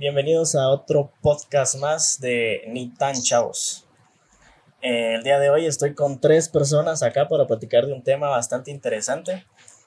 [0.00, 3.86] Bienvenidos a otro podcast más de Ni tan chavos.
[4.80, 8.30] Eh, el día de hoy estoy con tres personas acá para platicar de un tema
[8.30, 9.44] bastante interesante.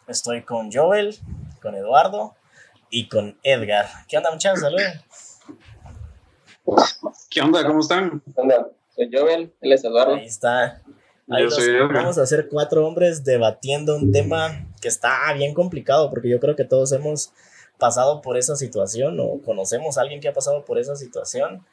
[0.07, 1.15] Estoy con Joel,
[1.63, 2.35] con Eduardo
[2.91, 3.87] y con Edgar.
[4.07, 4.59] ¿Qué onda, muchachos?
[4.59, 4.85] Saludos.
[7.31, 7.65] ¿Qué onda?
[7.65, 8.21] ¿Cómo están?
[8.35, 8.67] ¿Qué onda?
[8.95, 10.13] Soy Joel, él es Eduardo.
[10.13, 10.83] Ahí está.
[11.27, 11.47] Ahí
[11.91, 16.55] vamos a hacer cuatro hombres debatiendo un tema que está bien complicado porque yo creo
[16.55, 17.33] que todos hemos
[17.77, 21.65] pasado por esa situación o conocemos a alguien que ha pasado por esa situación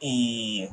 [0.00, 0.68] y,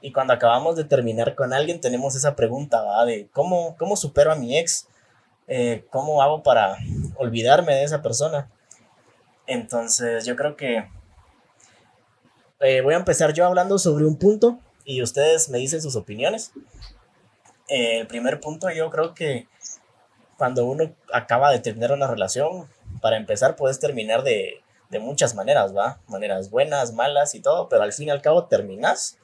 [0.00, 4.36] y cuando acabamos de terminar con alguien tenemos esa pregunta de ¿cómo, cómo supero a
[4.36, 4.86] mi ex,
[5.52, 6.76] eh, cómo hago para
[7.16, 8.48] olvidarme de esa persona.
[9.46, 10.88] Entonces yo creo que
[12.60, 16.52] eh, voy a empezar yo hablando sobre un punto y ustedes me dicen sus opiniones.
[17.68, 19.48] Eh, el primer punto yo creo que
[20.38, 22.68] cuando uno acaba de tener una relación,
[23.00, 24.62] para empezar puedes terminar de,
[25.00, 26.00] muchas maneras, ¿va?
[26.08, 29.18] Maneras buenas, malas y todo, pero al fin y al cabo terminas.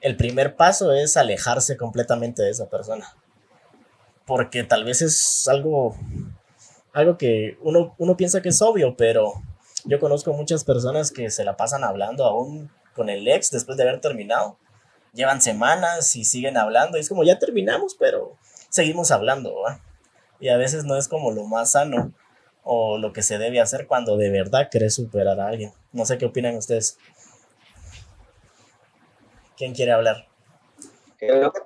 [0.00, 3.16] El primer paso es alejarse completamente de esa persona.
[4.26, 5.96] Porque tal vez es algo,
[6.92, 9.34] algo que uno, uno piensa que es obvio, pero
[9.84, 13.82] yo conozco muchas personas que se la pasan hablando aún con el ex después de
[13.82, 14.56] haber terminado.
[15.12, 16.96] Llevan semanas y siguen hablando.
[16.96, 18.36] Y es como, ya terminamos, pero
[18.70, 19.80] seguimos hablando, ¿va?
[20.42, 22.12] y a veces no es como lo más sano
[22.62, 25.72] o lo que se debe hacer cuando de verdad querés superar a alguien.
[25.92, 26.98] No sé qué opinan ustedes.
[29.56, 30.26] ¿Quién quiere hablar?
[31.18, 31.60] Creo que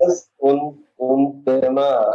[0.00, 2.06] es un, un tema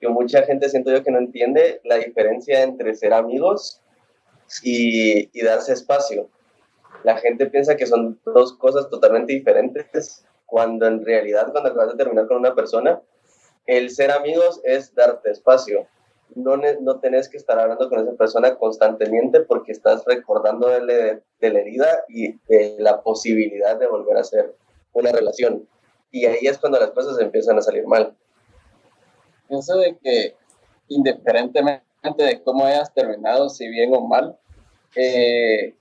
[0.00, 3.80] que mucha gente siento yo que no entiende la diferencia entre ser amigos
[4.62, 6.28] y, y, darse espacio.
[7.02, 11.96] La gente piensa que son dos cosas totalmente diferentes, cuando en realidad cuando acabas de
[11.96, 13.00] terminar con una persona,
[13.66, 15.86] el ser amigos es darte espacio.
[16.34, 21.50] No, no tenés que estar hablando con esa persona constantemente porque estás recordando de, de
[21.50, 24.54] la herida y de la posibilidad de volver a ser
[24.92, 25.66] una relación.
[26.10, 28.14] Y ahí es cuando las cosas empiezan a salir mal.
[29.48, 30.34] Pienso de que
[30.88, 31.82] independientemente
[32.16, 34.38] de cómo hayas terminado, si bien o mal,
[34.94, 35.74] eh,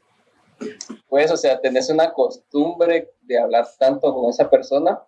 [1.09, 4.99] pues, o sea, tenés una costumbre de hablar tanto con esa persona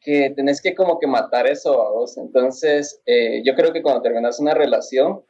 [0.00, 2.16] que tenés que como que matar eso a vos.
[2.18, 5.22] Entonces, eh, yo creo que cuando terminas una relación,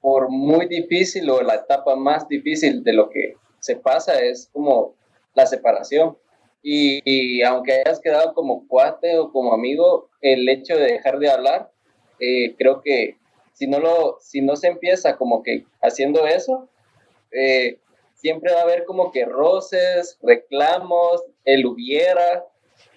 [0.00, 4.94] por muy difícil o la etapa más difícil de lo que se pasa es como
[5.34, 6.16] la separación.
[6.62, 11.70] Y, aunque hayas quedado como cuate o como amigo, el hecho de dejar de hablar,
[12.18, 13.18] eh, creo que
[13.52, 16.68] si no, lo, si no se empieza como que haciendo eso,
[17.30, 17.78] eh,
[18.14, 22.44] siempre va a haber como que roces, reclamos, el hubiera,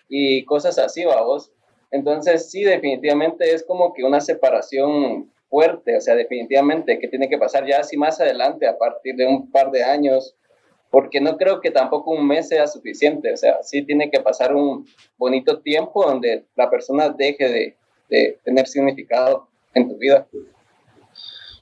[0.10, 1.52] y cosas así, vamos.
[1.92, 7.38] Entonces, sí, definitivamente es como que una separación fuerte, o sea, definitivamente que tiene que
[7.38, 10.36] pasar ya así más adelante, a partir de un par de años,
[10.92, 14.56] porque no creo que tampoco un mes sea suficiente, o sea, sí tiene que pasar
[14.56, 14.86] un
[15.18, 17.76] bonito tiempo donde la persona deje de,
[18.10, 20.28] de tener significado en tu vida.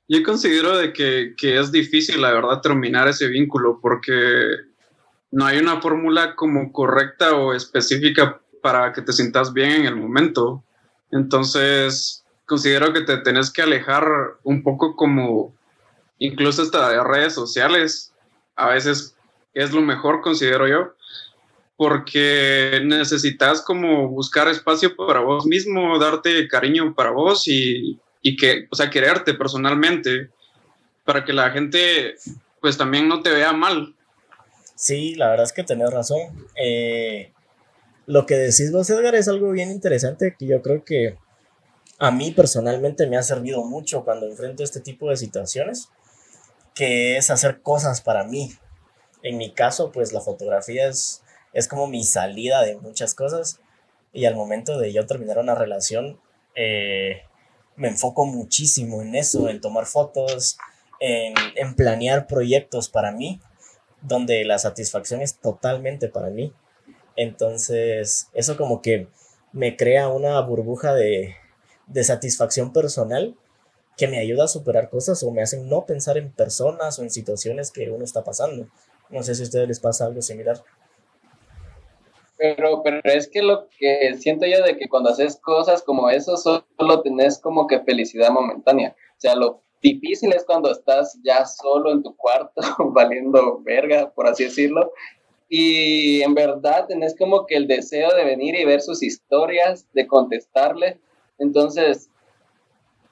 [0.09, 4.13] Yo considero de que, que es difícil, la verdad, terminar ese vínculo, porque
[5.31, 9.95] no hay una fórmula como correcta o específica para que te sientas bien en el
[9.95, 10.63] momento.
[11.11, 14.05] Entonces, considero que te tenés que alejar
[14.43, 15.53] un poco como
[16.19, 18.13] incluso hasta de redes sociales.
[18.55, 19.15] A veces
[19.53, 20.95] es lo mejor, considero yo,
[21.75, 28.67] porque necesitas como buscar espacio para vos mismo, darte cariño para vos y, y que,
[28.71, 30.29] o sea, quererte personalmente,
[31.05, 32.15] para que la gente
[32.59, 33.95] pues también no te vea mal,
[34.77, 36.19] Sí, la verdad es que tenés razón.
[36.55, 37.33] Eh,
[38.05, 41.17] lo que decís vos, Edgar, es algo bien interesante que yo creo que
[41.97, 45.89] a mí personalmente me ha servido mucho cuando enfrento este tipo de situaciones,
[46.75, 48.53] que es hacer cosas para mí.
[49.23, 51.23] En mi caso, pues la fotografía es,
[51.53, 53.59] es como mi salida de muchas cosas
[54.13, 56.21] y al momento de yo terminar una relación,
[56.53, 57.23] eh,
[57.75, 60.59] me enfoco muchísimo en eso, en tomar fotos,
[60.99, 63.41] en, en planear proyectos para mí
[64.07, 66.53] donde la satisfacción es totalmente para mí.
[67.15, 69.07] Entonces, eso como que
[69.51, 71.35] me crea una burbuja de,
[72.03, 73.35] satisfacción personal
[73.97, 77.09] que me ayuda a superar cosas o me hacen no pensar en personas o en
[77.09, 78.67] situaciones que uno está pasando.
[79.09, 80.61] No sé si a ustedes les pasa algo similar.
[82.37, 86.37] Pero, pero es que lo que siento yo de que cuando haces cosas como eso,
[86.37, 88.95] solo tenés como que felicidad momentánea.
[89.17, 94.27] O sea, lo Difícil es cuando estás ya solo en tu cuarto, valiendo verga, por
[94.27, 94.91] así decirlo,
[95.49, 100.05] y en verdad tenés como que el deseo de venir y ver sus historias, de
[100.05, 100.99] contestarle.
[101.39, 102.09] Entonces,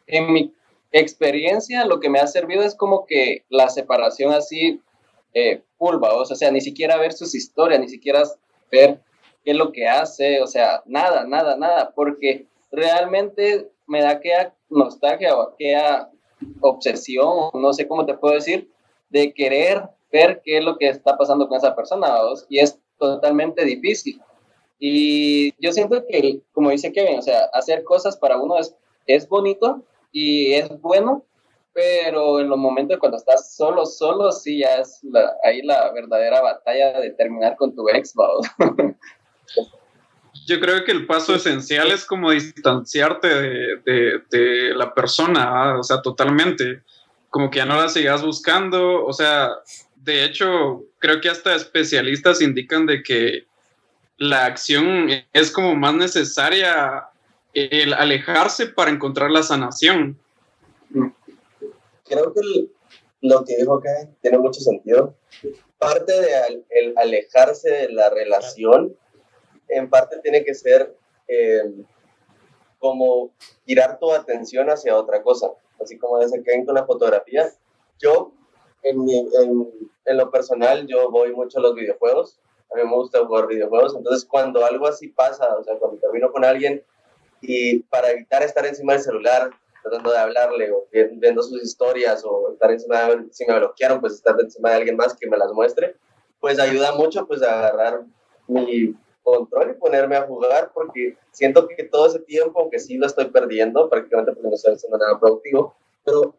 [0.08, 0.54] en mi
[0.92, 4.82] experiencia, lo que me ha servido es como que la separación así
[5.34, 8.24] eh, o sea, ni siquiera ver sus historias, ni siquiera
[8.72, 9.02] ver
[9.44, 14.32] qué es lo que hace, o sea, nada, nada, nada, porque realmente me da que
[14.70, 15.76] nostalgia o que
[16.62, 18.70] obsesión, no sé cómo te puedo decir,
[19.10, 22.08] de querer ver qué es lo que está pasando con esa persona,
[22.50, 24.22] y es totalmente difícil.
[24.80, 28.76] Y yo siento que, como dice Kevin, o sea, hacer cosas para uno es,
[29.08, 31.24] es bonito y es bueno,
[31.74, 35.02] pero en los momentos cuando estás solo, solo, sí ya es
[35.44, 38.14] ahí la verdadera batalla de terminar con tu ex,
[40.46, 46.02] Yo creo que el paso esencial es como distanciarte de, de, la persona, o sea,
[46.02, 46.84] totalmente,
[47.30, 49.50] como que ya no la sigas buscando, o sea,
[49.96, 53.48] de hecho, creo que hasta especialistas indican de que
[54.18, 57.08] la acción es como más necesaria
[57.54, 60.20] el alejarse para encontrar la sanación.
[62.08, 62.42] Creo que
[63.22, 63.90] lo que dijo que
[64.22, 65.16] tiene mucho sentido.
[65.80, 68.96] Parte de el alejarse de la relación,
[69.70, 70.96] en parte tiene que ser
[71.28, 71.86] em,
[72.80, 73.32] como
[73.66, 75.52] girar tu atención hacia otra cosa.
[75.82, 77.52] Así como dice Kevin con la fotografía.
[78.00, 78.32] Yo,
[78.84, 82.40] en, en, en lo personal, yo voy mucho a los videojuegos
[82.72, 86.32] a mí me gusta jugar videojuegos, entonces cuando algo así pasa, o sea, cuando termino
[86.32, 86.84] con alguien
[87.42, 89.52] y para evitar estar encima del celular,
[89.84, 94.14] tratando de hablarle o viendo sus historias o estar encima de, si me bloquearon, pues
[94.14, 95.96] estar encima de alguien más que me las muestre,
[96.40, 98.04] pues ayuda mucho pues a agarrar
[98.48, 98.96] mi
[99.34, 103.26] control y ponerme a jugar porque siento que todo ese tiempo, aunque sí lo estoy
[103.26, 105.76] perdiendo, prácticamente porque no estoy haciendo nada productivo,
[106.06, 106.34] pero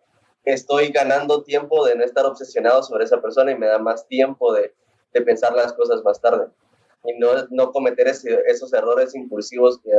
[0.44, 4.54] estoy ganando tiempo de no estar obsesionado sobre esa persona y me da más tiempo
[4.54, 4.72] de
[5.16, 6.48] de pensar las cosas más tarde
[7.04, 9.90] y no, no cometer esos errores impulsivos que,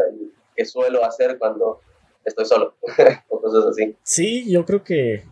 [0.56, 1.80] que, suelo hacer cuando
[2.25, 2.75] estoy solo
[3.30, 3.95] o cosas así.
[4.04, 5.24] Sí, yo creo que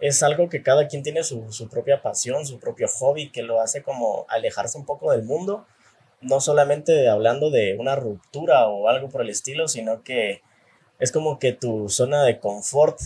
[0.00, 3.60] es algo que cada quien tiene su, su, propia pasión, su propio hobby, que lo
[3.60, 5.66] hace como alejarse un poco del mundo,
[6.24, 10.42] no solamente hablando de una ruptura o algo por el estilo, sino que
[10.98, 12.98] es como que tu zona de confort,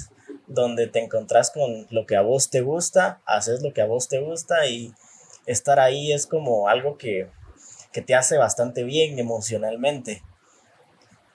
[0.46, 4.08] donde te encontrás con lo que a vos te gusta, haces lo que a vos
[4.08, 4.92] te gusta y
[5.46, 7.28] estar ahí es como algo que,
[8.06, 10.22] te hace bastante bien emocionalmente.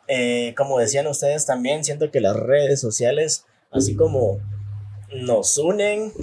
[0.07, 4.39] Eh, como decían ustedes también, siento que las redes sociales, así como
[5.13, 6.13] nos unen,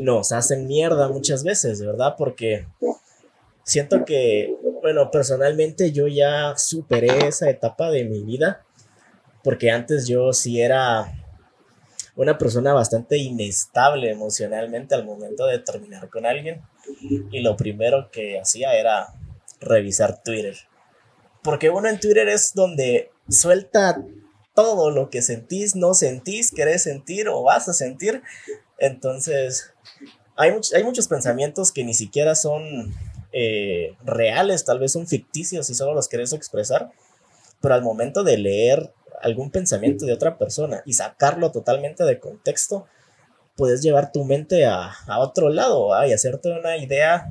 [0.00, 2.16] nos hacen mierda muchas veces, ¿verdad?
[2.18, 2.66] Porque
[3.62, 8.64] siento que, bueno, personalmente yo ya superé esa etapa de mi vida,
[9.42, 11.12] porque antes yo sí era
[12.16, 16.62] una persona bastante inestable emocionalmente al momento de terminar con alguien
[17.30, 19.14] y lo primero que hacía era
[19.60, 20.56] revisar Twitter.
[21.42, 24.04] Porque uno en Twitter es donde suelta
[24.54, 28.22] todo lo que sentís, no sentís, querés sentir o vas a sentir.
[28.78, 29.72] Entonces,
[30.36, 32.92] hay, hay muchos pensamientos que ni siquiera son
[33.32, 36.90] eh, reales, tal vez son ficticios y solo los querés expresar.
[37.60, 38.92] Pero al momento de leer
[39.22, 42.86] algún pensamiento de otra persona y sacarlo totalmente de contexto,
[43.56, 47.30] puedes llevar tu mente a, otro lado y hacerte una idea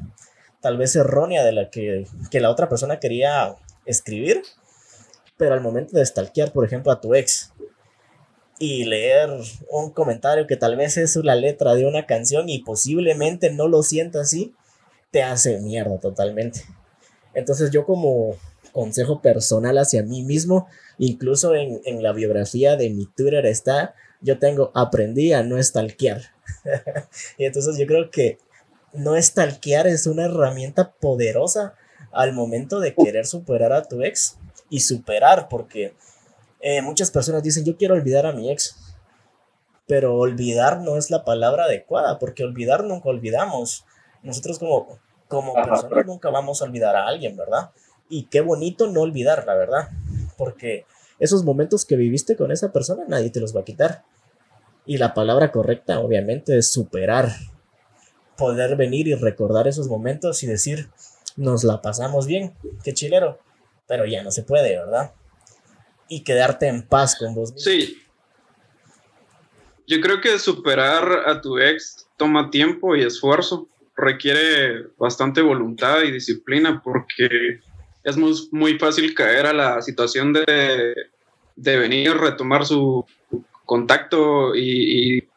[0.61, 3.55] tal vez errónea de la que, la otra persona quería
[3.85, 4.41] escribir,
[5.37, 7.53] pero al momento de stalkear, por ejemplo, a tu ex
[8.59, 9.29] y leer
[9.69, 13.81] un comentario que tal vez es la letra de una canción y posiblemente no lo
[13.83, 14.53] sienta así,
[15.11, 16.63] te hace mierda totalmente.
[17.33, 18.35] Entonces yo como
[18.71, 24.39] consejo personal hacia mí mismo, incluso en, en la biografía de mi Twitter está yo
[24.39, 26.21] tengo, aprendí a no stalkear.
[27.37, 28.39] y entonces yo creo que
[28.93, 31.75] no stalkear es una herramienta poderosa
[32.11, 34.37] al momento de querer superar a tu ex
[34.69, 35.93] y superar, porque
[36.61, 38.75] eh, muchas personas dicen, yo quiero olvidar a mi ex,
[39.87, 43.85] pero olvidar no es la palabra adecuada, porque olvidar nunca olvidamos.
[44.23, 47.71] Nosotros como, como personas nunca vamos a olvidar a alguien, ¿verdad?
[48.09, 49.89] Y qué bonito no olvidar, la verdad,
[50.37, 50.85] porque
[51.19, 54.03] esos momentos que viviste con esa persona nadie te los va a quitar.
[54.85, 57.29] Y la palabra correcta, obviamente, es superar.
[58.37, 60.89] Poder venir y recordar esos momentos y decir,
[61.35, 63.39] nos la pasamos bien, qué chilero.
[63.87, 65.13] Pero ya no se puede, ¿verdad?
[66.07, 67.71] Y quedarte en paz con vos mismo.
[67.71, 67.97] Sí.
[69.87, 73.67] Yo creo que superar a tu ex toma tiempo y esfuerzo.
[73.97, 77.59] Requiere bastante voluntad y disciplina porque
[78.03, 78.17] es
[78.51, 80.95] muy, fácil caer a la situación de,
[81.55, 83.05] de venir, retomar su
[83.67, 85.27] contacto y,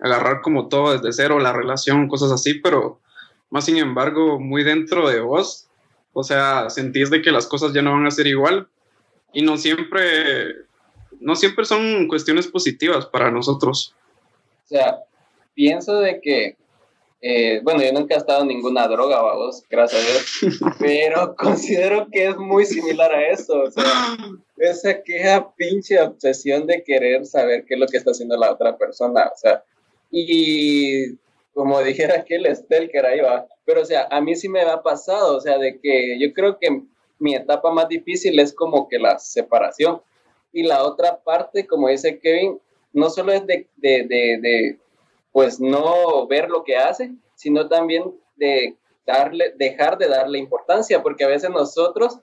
[0.00, 3.00] agarrar como todo desde cero, la relación, cosas así, pero
[3.50, 5.68] más sin embargo, muy dentro de vos,
[6.12, 8.68] o sea, sentís de que las cosas ya no van a ser igual
[9.32, 10.54] y no siempre,
[11.20, 13.94] no siempre son cuestiones positivas para nosotros.
[14.64, 14.98] O sea,
[15.54, 16.56] pienso de que
[17.22, 22.08] eh, bueno, yo nunca he estado en ninguna droga, vamos, gracias a Dios, pero considero
[22.10, 24.16] que es muy similar a eso, o sea,
[24.56, 28.78] esa queja pinche obsesión de querer saber qué es lo que está haciendo la otra
[28.78, 29.62] persona, o sea,
[30.10, 31.14] y
[31.52, 35.36] como dijera aquel Stelker ahí va, pero o sea, a mí sí me ha pasado,
[35.36, 36.82] o sea, de que yo creo que
[37.18, 40.00] mi etapa más difícil es como que la separación,
[40.52, 42.58] y la otra parte, como dice Kevin,
[42.92, 44.78] no solo es de, de, de, de
[45.32, 48.04] pues no ver lo que hace, sino también
[48.36, 52.18] de darle, dejar de darle importancia, porque a veces nosotros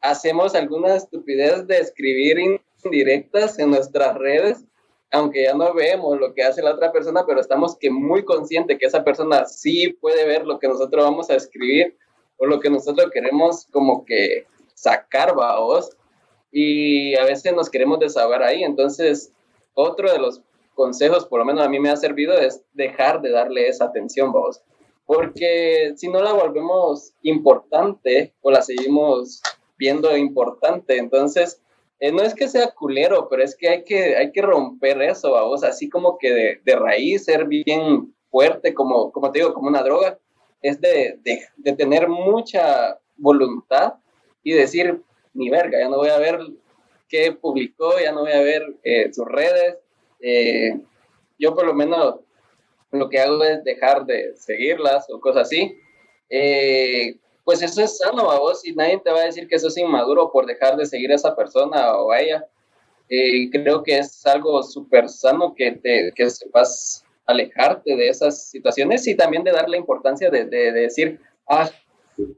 [0.00, 2.38] hacemos alguna estupidez de escribir
[2.84, 4.64] indirectas en nuestras redes,
[5.10, 8.78] aunque ya no vemos lo que hace la otra persona, pero estamos que muy consciente
[8.78, 11.96] que esa persona sí puede ver lo que nosotros vamos a escribir
[12.38, 15.96] o lo que nosotros queremos como que sacar, vaos,
[16.52, 19.32] y a veces nos queremos desahogar ahí, entonces
[19.74, 20.42] otro de los
[20.76, 24.30] consejos, por lo menos a mí me ha servido, es dejar de darle esa atención,
[24.30, 24.62] vos.
[25.04, 29.42] Porque si no la volvemos importante o la seguimos
[29.78, 31.60] viendo importante, entonces
[31.98, 35.30] eh, no es que sea culero, pero es que hay que, hay que romper eso,
[35.30, 39.82] vos, así como que de, raíz, ser bien fuerte, como, como te digo, como una
[39.82, 40.18] droga,
[40.60, 43.94] es de, de, de tener mucha voluntad
[44.42, 45.02] y decir,
[45.32, 46.38] ni verga, ya no voy a ver
[47.08, 49.78] qué publicó, ya no voy a ver eh, sus redes,
[50.28, 50.80] eh,
[51.38, 52.16] yo por lo menos
[52.90, 55.78] lo que hago es dejar de seguirlas o cosas así.
[56.28, 59.68] Eh, pues eso es sano a vos y nadie te va a decir que eso
[59.68, 62.44] es inmaduro por dejar de seguir a esa persona o a ella.
[63.08, 69.06] Eh, creo que es algo súper sano que, te, que sepas alejarte de esas situaciones
[69.06, 71.70] y también de darle importancia de, de, de, decir, ah,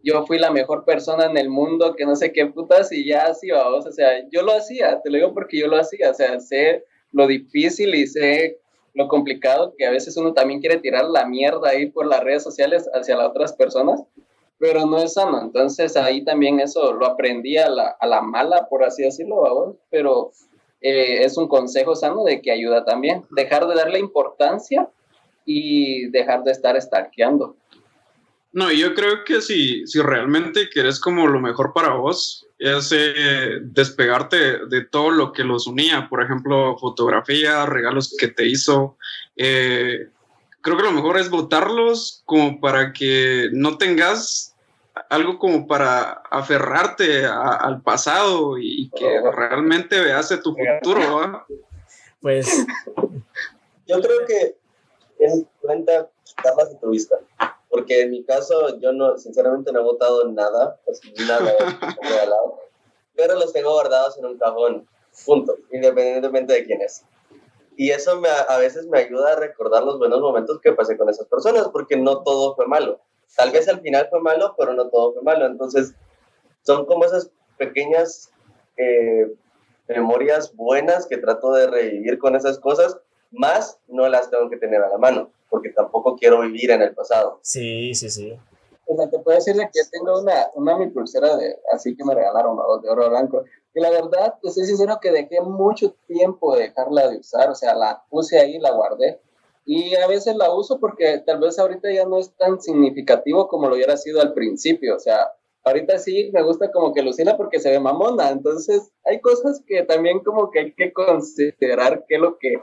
[0.03, 3.29] yo fui la mejor persona en el mundo, que no sé qué putas, y ya
[3.29, 6.15] así, vamos, o sea, yo lo hacía, te lo digo porque yo lo hacía, o
[6.15, 8.59] sea, sé lo difícil y sé
[8.95, 12.43] lo complicado que a veces uno también quiere tirar la mierda ahí por las redes
[12.43, 14.03] sociales hacia las otras personas,
[14.59, 15.41] pero no es sano.
[15.41, 20.33] Entonces ahí también eso lo aprendí a la, a la mala, por así decirlo, pero
[20.81, 23.25] eh, es un consejo sano de que ayuda también.
[23.31, 24.89] Dejar de darle importancia
[25.45, 27.57] y dejar de estar estarqueando.
[28.53, 33.59] No, yo creo que si, si realmente quieres como lo mejor para vos, es eh,
[33.61, 38.97] despegarte de todo lo que los unía, por ejemplo, fotografía, regalos que te hizo.
[39.37, 40.09] Eh,
[40.63, 44.57] creo que lo mejor es votarlos como para que no tengas
[45.11, 51.47] algo como para aferrarte al pasado y que realmente veas tu futuro.
[52.21, 52.67] Pues
[53.87, 54.57] yo creo que
[55.21, 57.17] en cuenta quitarlas de tu vista
[57.69, 61.53] porque en mi caso yo no, sinceramente no he votado nada, pues nada
[62.03, 62.61] regalado,
[63.15, 64.89] pero los tengo guardados en un cajón,
[65.25, 67.05] punto, independientemente de quién es.
[67.77, 71.09] Y eso me, a veces me ayuda a recordar los buenos momentos que pasé con
[71.09, 73.01] esas personas, porque no todo fue malo.
[73.37, 75.47] Tal vez al final fue malo, pero no todo fue malo.
[75.47, 75.95] Entonces,
[76.63, 78.33] son como esas pequeñas
[78.77, 79.33] eh,
[79.87, 82.99] memorias buenas que trato de revivir con esas cosas,
[83.31, 86.95] más no las tengo que tener a la mano porque tampoco quiero vivir en el
[86.95, 87.41] pasado.
[87.43, 88.39] Sí, sí, sí.
[88.87, 92.15] O sea, te puedo decir que tengo una, una mi pulsera de, así que me
[92.15, 93.45] regalaron, de oro blanco.
[93.75, 97.51] Y la verdad, te soy sincero que dejé mucho tiempo de dejarla de usar.
[97.51, 99.21] O sea, la puse ahí, la guardé.
[99.67, 103.69] Y a veces la uso porque tal vez ahorita ya no es tan significativo como
[103.69, 104.97] lo hubiera sido al principio.
[104.97, 105.33] O sea,
[105.65, 108.31] ahorita sí me gusta como que lucina porque se ve mamona.
[108.31, 112.55] Entonces, hay cosas que también como que hay que considerar que lo que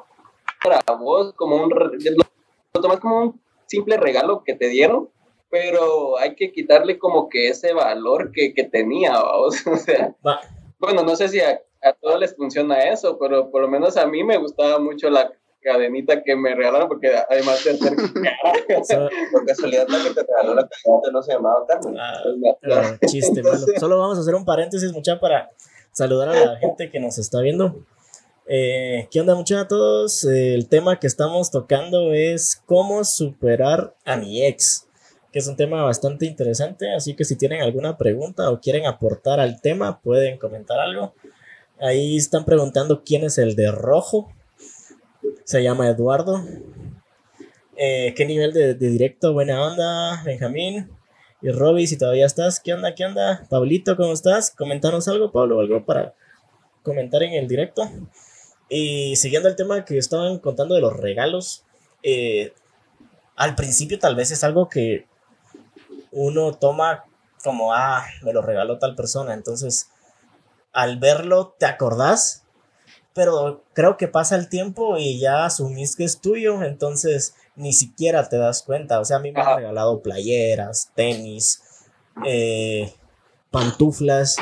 [0.66, 5.10] para vos como un lo tomas como un simple regalo que te dieron,
[5.50, 10.16] pero hay que quitarle como que ese valor que, que tenía, o sea,
[10.80, 14.08] bueno, no sé si a, a, todos les funciona eso, pero por lo menos a
[14.08, 15.32] mí me gustaba mucho la
[15.62, 17.96] cadenita que me regalaron, porque además de ser
[19.32, 21.98] Por casualidad la que te regaló la cadenita no se llamaba Carmen.
[22.00, 22.22] Ah,
[22.72, 23.42] ah, chiste,
[23.80, 25.50] Solo vamos a hacer un paréntesis, mucha, para
[25.92, 27.76] saludar a la gente que nos está viendo.
[28.48, 30.24] Eh, ¿Qué onda muchachos todos?
[30.24, 34.88] el tema que estamos tocando es cómo superar a mi ex,
[35.32, 39.40] que es un tema bastante interesante, así que si tienen alguna pregunta o quieren aportar
[39.40, 41.16] al tema, pueden comentar algo.
[41.80, 44.32] Ahí están preguntando quién es el de rojo.
[45.44, 46.46] Se llama Eduardo.
[47.76, 49.34] Eh, ¿Qué nivel de, de, directo?
[49.34, 50.90] Buena onda, Benjamín.
[51.42, 52.94] Y Robbie, si todavía estás, ¿qué onda?
[52.94, 53.46] ¿Qué onda?
[53.50, 54.52] Pablito, ¿cómo estás?
[54.52, 56.14] Comentanos algo, Pablo, algo para
[56.84, 57.90] comentar en el directo.
[58.70, 61.64] Y siguiendo el tema que estaban contando de los regalos,
[62.04, 62.54] eh,
[63.36, 65.08] al principio tal vez es algo que
[66.12, 67.06] uno toma
[67.44, 69.90] como, ah, me lo regaló tal persona, entonces
[70.74, 72.44] al verlo te acordás,
[73.14, 78.28] pero creo que pasa el tiempo y ya asumís que es tuyo, entonces ni siquiera
[78.28, 79.00] te das cuenta.
[79.00, 81.62] O sea, a mí me han regalado playeras, tenis,
[82.26, 82.94] eh,
[83.52, 84.36] pantuflas,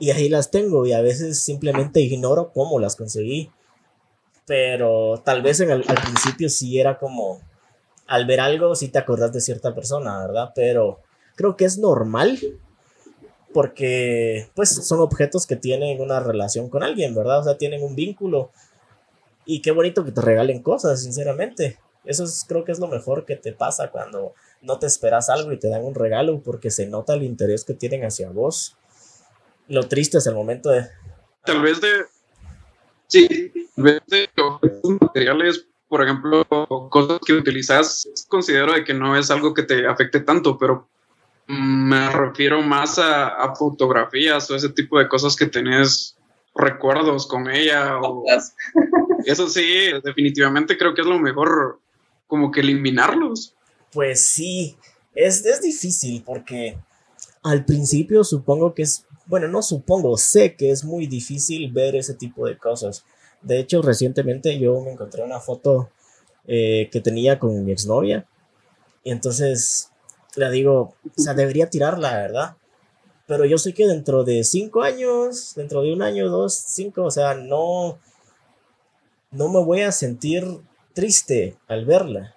[0.00, 3.50] y ahí las tengo y a veces simplemente ignoro cómo las conseguí.
[4.46, 7.40] Pero tal vez en al principio sí era como,
[8.06, 10.52] al ver algo sí te acordás de cierta persona, ¿verdad?
[10.54, 11.00] Pero
[11.34, 12.38] creo que es normal
[13.54, 17.38] porque pues son objetos que tienen una relación con alguien, ¿verdad?
[17.38, 18.50] O sea, tienen un vínculo.
[19.46, 21.78] Y qué bonito que te regalen cosas, sinceramente.
[22.04, 25.52] Eso es, creo que es lo mejor que te pasa cuando no te esperas algo
[25.52, 28.76] y te dan un regalo porque se nota el interés que tienen hacia vos.
[29.68, 30.86] Lo triste es el momento de...
[31.44, 32.06] Tal vez de...
[33.06, 34.28] Sí, tal vez de
[35.00, 36.44] materiales, por ejemplo,
[36.90, 40.88] cosas que utilizas, considero de que no es algo que te afecte tanto, pero
[41.46, 46.16] me refiero más a, fotografías o ese tipo de cosas que tenés
[46.54, 47.98] recuerdos con ella.
[48.00, 48.24] O,
[49.26, 51.80] eso sí, definitivamente creo que es lo mejor
[52.26, 53.54] como que eliminarlos.
[53.92, 54.76] Pues sí,
[55.14, 56.78] es, es difícil porque
[57.42, 62.14] al principio supongo que es, bueno, no supongo, sé que es muy difícil ver ese
[62.14, 63.04] tipo de cosas.
[63.42, 65.90] De hecho, recientemente yo me encontré una foto
[66.46, 68.26] eh, que tenía con mi exnovia
[69.02, 69.90] y entonces
[70.36, 72.56] le digo, o sea, debería tirarla, ¿verdad?
[73.26, 77.10] Pero yo sé que dentro de cinco años, dentro de un año, dos, cinco, o
[77.10, 77.98] sea, no,
[79.30, 80.44] no me voy a sentir
[80.92, 82.34] triste al verla.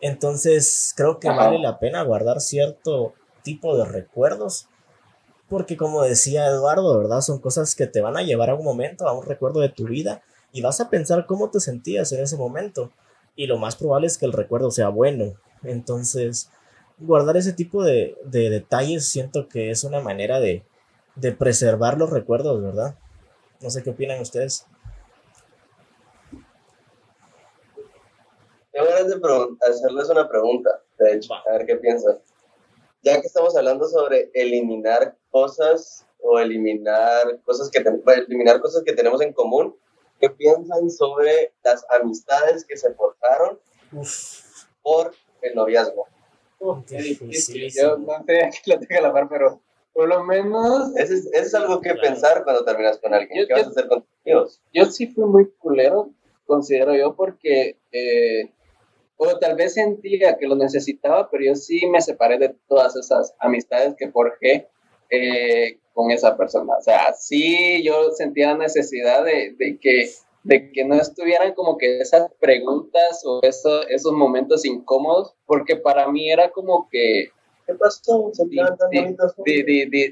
[0.00, 4.68] Entonces creo que vale la pena guardar cierto tipo de recuerdos.
[5.48, 7.20] Porque como decía Eduardo, ¿verdad?
[7.20, 9.84] Son cosas que te van a llevar a un momento, a un recuerdo de tu
[9.84, 10.22] vida.
[10.52, 12.90] Y vas a pensar cómo te sentías en ese momento.
[13.36, 15.34] Y lo más probable es que el recuerdo sea bueno.
[15.62, 16.50] Entonces,
[16.98, 20.64] guardar ese tipo de, detalles siento que es una manera de,
[21.14, 22.96] de preservar los recuerdos, ¿verdad?
[23.60, 24.66] No sé qué opinan ustedes.
[28.72, 32.18] Tengo ganas de hacerles una pregunta, de hecho, a ver qué piensan.
[33.02, 39.20] Ya que estamos hablando sobre eliminar cosas o eliminar cosas que, eliminar cosas que tenemos
[39.20, 39.76] en común,
[40.20, 43.60] ¿qué piensan sobre las amistades que se forjaron
[44.82, 46.06] por el noviazgo?
[46.58, 46.76] Yo
[47.98, 49.60] no sé que lo tenga a la par, pero
[49.92, 50.94] por lo menos.
[50.96, 53.46] Eso es, es algo que pensar cuando terminas con alguien.
[53.46, 56.10] ¿Qué vas a hacer con tus Yo sí fui muy culero,
[56.46, 58.52] considero yo, porque eh,
[59.16, 63.34] o tal vez sentía que lo necesitaba, pero yo sí me separé de todas esas
[63.38, 64.68] amistades que forjé
[65.10, 66.74] eh, con esa persona.
[66.78, 70.10] O sea, sí yo sentía la necesidad de, de, que,
[70.42, 76.08] de que no estuvieran como que esas preguntas o eso, esos momentos incómodos, porque para
[76.10, 77.30] mí era como que...
[77.66, 78.30] ¿Qué pasó?
[78.32, 78.44] ¿Se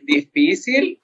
[0.06, 1.00] difícil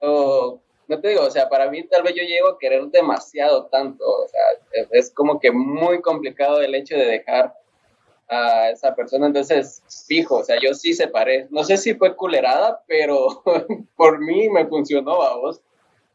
[0.00, 3.66] o no te digo, o sea, para mí tal vez yo llego a querer demasiado
[3.66, 4.40] tanto, o sea,
[4.90, 7.54] es como que muy complicado el hecho de dejar
[8.28, 12.82] a esa persona, entonces, fijo, o sea, yo sí separé, no sé si fue culerada,
[12.86, 13.42] pero
[13.96, 15.60] por mí me funcionó, vos,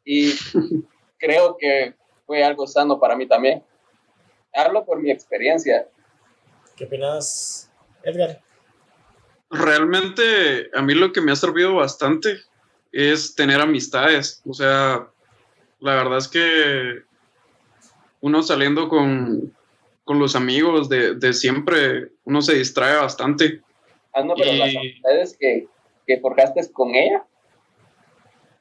[0.05, 0.34] y
[1.17, 1.93] creo que
[2.25, 3.63] fue algo sano para mí también.
[4.53, 5.88] Hablo por mi experiencia.
[6.75, 7.71] ¿Qué opinas,
[8.03, 8.41] Edgar?
[9.51, 12.39] Realmente a mí lo que me ha servido bastante
[12.91, 14.41] es tener amistades.
[14.45, 15.08] O sea,
[15.80, 17.04] la verdad es que
[18.21, 19.56] uno saliendo con,
[20.08, 23.62] los amigos de, siempre, uno se distrae bastante.
[24.13, 25.67] Ah, no, pero las amistades que,
[26.08, 27.23] que forjaste con ella.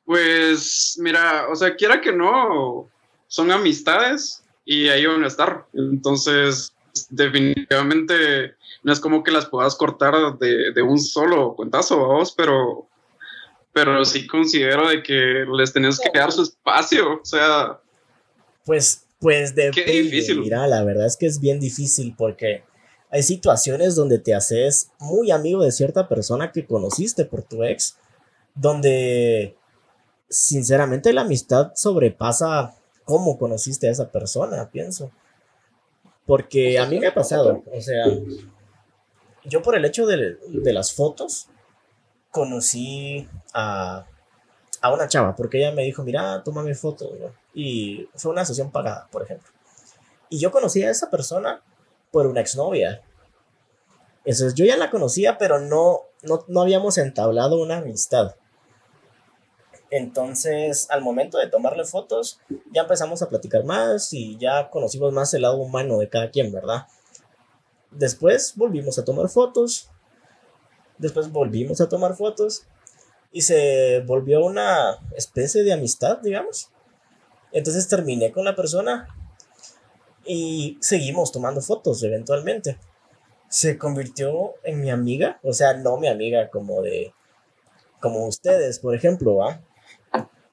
[0.05, 2.89] Pues, mira, o sea, quiera que no,
[3.27, 5.67] son amistades y ahí van a estar.
[5.73, 6.75] Entonces,
[7.11, 12.88] definitivamente no es como que las puedas cortar de, de un solo cuentazo, vos, pero
[13.85, 17.79] pero sí considero de que les tenés que dar su espacio, o sea...
[18.65, 20.41] Pues, pues de difícil.
[20.41, 22.65] Mira, la verdad es que es bien difícil porque
[23.09, 27.97] hay situaciones donde te haces muy amigo de cierta persona que conociste por tu ex,
[28.57, 29.57] donde
[30.29, 35.13] sinceramente la amistad sobrepasa cómo conociste a esa persona, pienso.
[36.27, 38.07] Porque a mí me ha pasado, o sea,
[39.45, 41.49] yo por el hecho de, de las fotos,
[42.31, 44.07] conocí a,
[44.93, 47.11] una chava, porque ella me dijo, mira, toma mi foto,
[47.55, 49.51] y fue una sesión pagada, por ejemplo.
[50.31, 51.63] Y yo conocí a esa persona
[52.11, 53.03] por una exnovia.
[54.25, 58.35] Entonces yo ya la conocía, pero no, no, no habíamos entablado una amistad.
[59.91, 62.41] Entonces, al momento de tomarle fotos,
[62.73, 66.53] ya empezamos a platicar más y ya conocimos más el lado humano de cada quien,
[66.53, 66.87] ¿verdad?
[67.91, 69.89] Después volvimos a tomar fotos
[70.99, 72.67] Después volvimos a tomar fotos
[73.33, 76.71] y se volvió una especie de amistad, digamos.
[77.53, 79.09] Entonces terminé con la persona
[80.25, 82.79] Y seguimos tomando fotos eventualmente.
[83.49, 87.15] Se convirtió en mi amiga, o sea, no mi amiga como de,
[88.01, 89.63] como ustedes, por ejemplo, ¿va?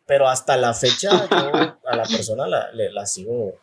[0.05, 3.55] Pero hasta la fecha a la persona la, la, sigo,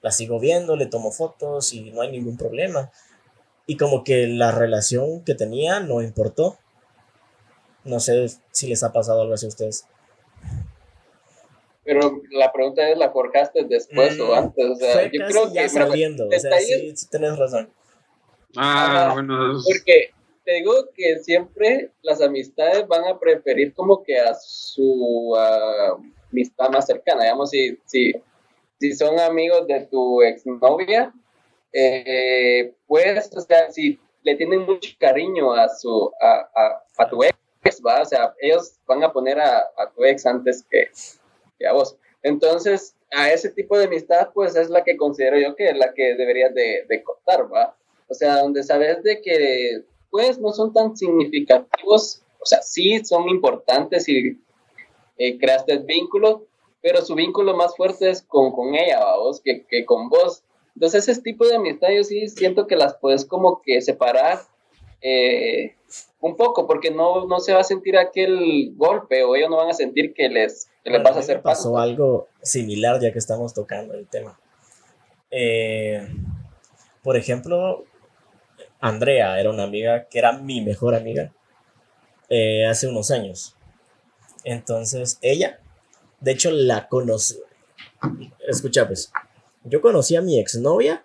[0.00, 2.90] la sigo viendo, le tomo fotos y no hay ningún problema.
[3.68, 6.58] Y como que la relación que tenía no importó.
[7.84, 9.86] No sé si les ha pasado algo así a ustedes.
[11.84, 14.70] Pero la pregunta es, ¿la forjaste después o mm, antes?
[14.70, 15.68] O sea, yo creo ya que...
[15.68, 17.70] Sabiendo, o sea, sí, sí tienes razón.
[18.56, 19.58] Ah, bueno.
[19.62, 20.14] Porque
[20.46, 25.36] te digo que siempre las amistades van a preferir como que a su
[26.30, 27.24] amistad más cercana.
[27.24, 28.14] Digamos, si, si,
[28.80, 31.12] si son amigos de tu exnovia,
[31.72, 37.22] eh, pues, o sea, si le tienen mucho cariño a, su, a, a, a tu
[37.22, 38.02] ex, ¿va?
[38.02, 40.90] O sea, ellos van a poner a, a tu ex antes que
[41.66, 41.96] a vos.
[42.22, 45.92] Entonces, a ese tipo de amistad, pues es la que considero yo que es la
[45.94, 47.74] que deberías de, de cortar, ¿va?
[48.08, 53.28] O sea, donde sabes de que, pues, no son tan significativos, o sea, sí son
[53.28, 54.40] importantes y
[55.18, 56.46] eh, creaste vínculo,
[56.80, 59.18] pero su vínculo más fuerte es con, con ella, ¿va?
[59.18, 60.42] Vos, que, que con vos.
[60.74, 64.40] Entonces, ese tipo de amistad yo sí siento que las puedes como que separar
[65.00, 65.76] eh,
[66.20, 69.70] un poco, porque no, no se va a sentir aquel golpe o ellos no van
[69.70, 73.54] a sentir que les, que les vas a hacer Pasó algo similar ya que estamos
[73.54, 74.38] tocando el tema.
[75.30, 76.08] Eh,
[77.02, 77.84] por ejemplo,
[78.80, 81.32] Andrea era una amiga que era mi mejor amiga
[82.28, 83.56] eh, hace unos años.
[84.44, 85.60] Entonces, ella,
[86.20, 87.38] de hecho, la conocí.
[88.46, 89.12] Escucha, pues,
[89.64, 91.04] yo conocí a mi exnovia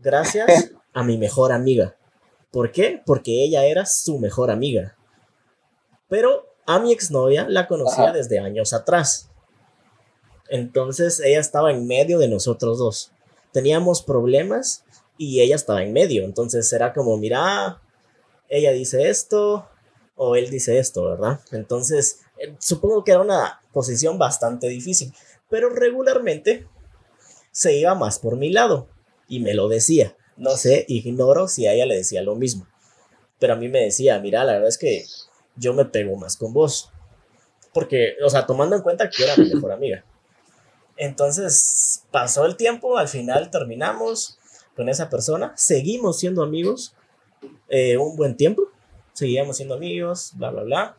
[0.00, 1.96] gracias a mi mejor amiga.
[2.50, 3.02] ¿Por qué?
[3.04, 4.96] Porque ella era su mejor amiga.
[6.08, 9.30] Pero a mi exnovia la conocía desde años atrás.
[10.50, 13.12] Entonces ella estaba en medio de nosotros dos.
[13.52, 14.84] Teníamos problemas
[15.16, 16.24] y ella estaba en medio.
[16.24, 17.80] Entonces era como, mira,
[18.48, 19.66] ella dice esto
[20.14, 21.40] o él dice esto, ¿verdad?
[21.52, 25.14] Entonces eh, supongo que era una posición bastante difícil.
[25.48, 26.68] Pero regularmente
[27.52, 28.88] se iba más por mi lado
[29.28, 30.16] y me lo decía.
[30.36, 32.66] No sé, ignoro si a ella le decía lo mismo.
[33.38, 35.04] Pero a mí me decía, mira, la verdad es que
[35.56, 36.90] yo me pego más con vos.
[37.72, 40.04] Porque, o sea, tomando en cuenta que era mi mejor amiga.
[40.96, 44.38] Entonces, pasó el tiempo, al final terminamos
[44.74, 46.94] con esa persona, seguimos siendo amigos
[47.68, 48.62] eh, un buen tiempo,
[49.12, 50.98] seguíamos siendo amigos, bla, bla, bla.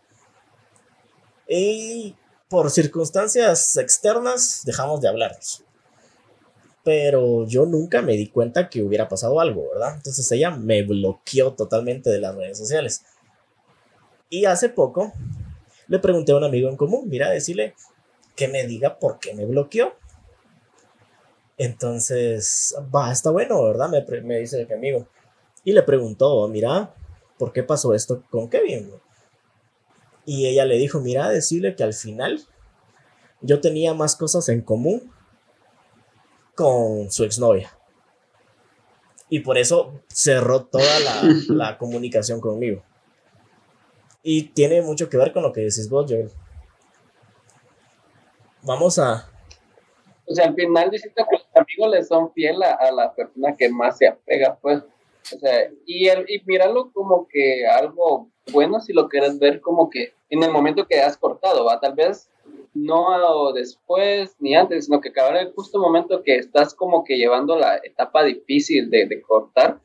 [1.47, 2.15] Y
[2.49, 5.63] por circunstancias externas dejamos de hablarnos
[6.83, 9.95] pero yo nunca me di cuenta que hubiera pasado algo, ¿verdad?
[9.95, 13.05] Entonces ella me bloqueó totalmente de las redes sociales.
[14.29, 15.13] Y hace poco
[15.87, 17.73] le pregunté a un amigo en común, mira, decirle
[18.35, 19.93] que me diga por qué me bloqueó.
[21.57, 23.89] Entonces, va, está bueno, ¿verdad?
[23.89, 25.07] Me, me dice mi amigo.
[25.63, 26.93] Y le preguntó, mira,
[27.37, 28.91] ¿por qué pasó esto con Kevin?
[30.25, 32.41] Y ella le dijo, mira, decirle que al final
[33.39, 35.12] yo tenía más cosas en común
[36.55, 37.71] con su exnovia.
[39.29, 40.99] Y por eso cerró toda
[41.49, 42.83] la, comunicación conmigo.
[44.21, 46.29] Y tiene mucho que ver con lo que decís vos, Joel.
[48.61, 49.29] Vamos a...
[50.25, 53.67] O sea, al final dices que los amigos le son fieles a, la persona que
[53.69, 54.83] más se apega, pues.
[55.35, 59.89] O sea, y, el, y míralo como que algo bueno si lo quieres ver como
[59.89, 62.29] que en el momento que has cortado, va, tal vez
[62.73, 67.57] no después ni antes, sino que acabar el justo momento que estás como que llevando
[67.57, 69.79] la etapa difícil de, cortar.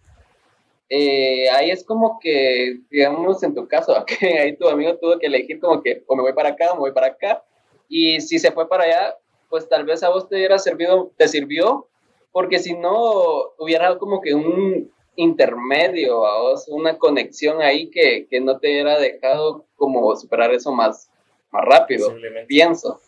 [0.88, 5.26] Eh, ahí es como que, digamos, en tu caso, que ahí tu amigo tuvo que
[5.26, 7.44] elegir como que o me voy para acá o me voy para acá.
[7.88, 9.16] Y si se fue para allá,
[9.48, 11.86] pues tal vez a vos te hubiera servido, te sirvió,
[12.32, 18.40] porque si no, hubiera como que un intermedio, a vos, una conexión ahí que, que
[18.40, 21.10] no te hubiera dejado como superar eso más,
[21.50, 22.14] más rápido,
[22.46, 23.00] pienso.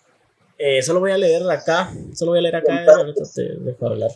[0.58, 2.84] Eh, solo voy a leer acá, solo voy a leer acá,
[3.34, 4.10] te dejo hablar.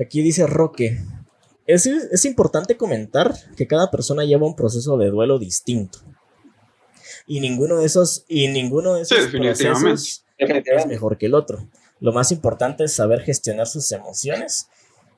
[0.00, 0.98] Aquí dice Roque.
[1.66, 5.98] Es, es importante comentar que cada persona lleva un proceso de duelo distinto.
[7.26, 11.68] Y ninguno de esos, y ninguno de esos procesos es mejor que el otro.
[12.00, 14.68] Lo más importante es saber gestionar sus emociones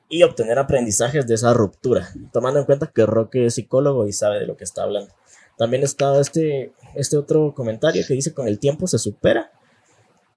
[0.09, 4.39] y obtener aprendizajes de esa ruptura, tomando en cuenta que Roque es psicólogo y sabe
[4.39, 5.13] de lo que está hablando.
[5.57, 9.51] También está este, este otro comentario que dice con el tiempo se supera.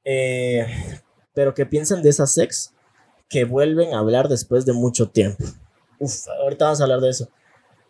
[0.05, 0.67] Eh,
[1.33, 2.73] pero que piensan de esas ex
[3.29, 5.45] que vuelven a hablar después de mucho tiempo.
[5.99, 7.29] Uf, ahorita vamos a hablar de eso.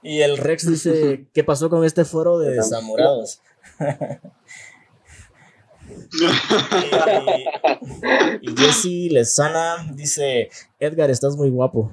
[0.02, 3.40] Y el Rex dice, ¿qué pasó con este foro de desamorados?
[8.42, 11.92] y, y Jesse Lezana dice, Edgar, estás muy guapo.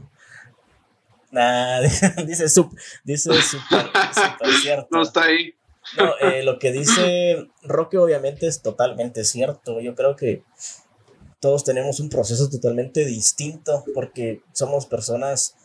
[1.32, 1.80] Nah,
[2.26, 3.90] dice, super, dice super,
[4.62, 4.88] cierto.
[4.92, 5.56] No está ahí.
[5.98, 9.82] No, eh, lo que dice Roque obviamente es totalmente cierto.
[9.82, 10.44] Yo creo que
[11.40, 15.56] todos tenemos un proceso totalmente distinto porque somos personas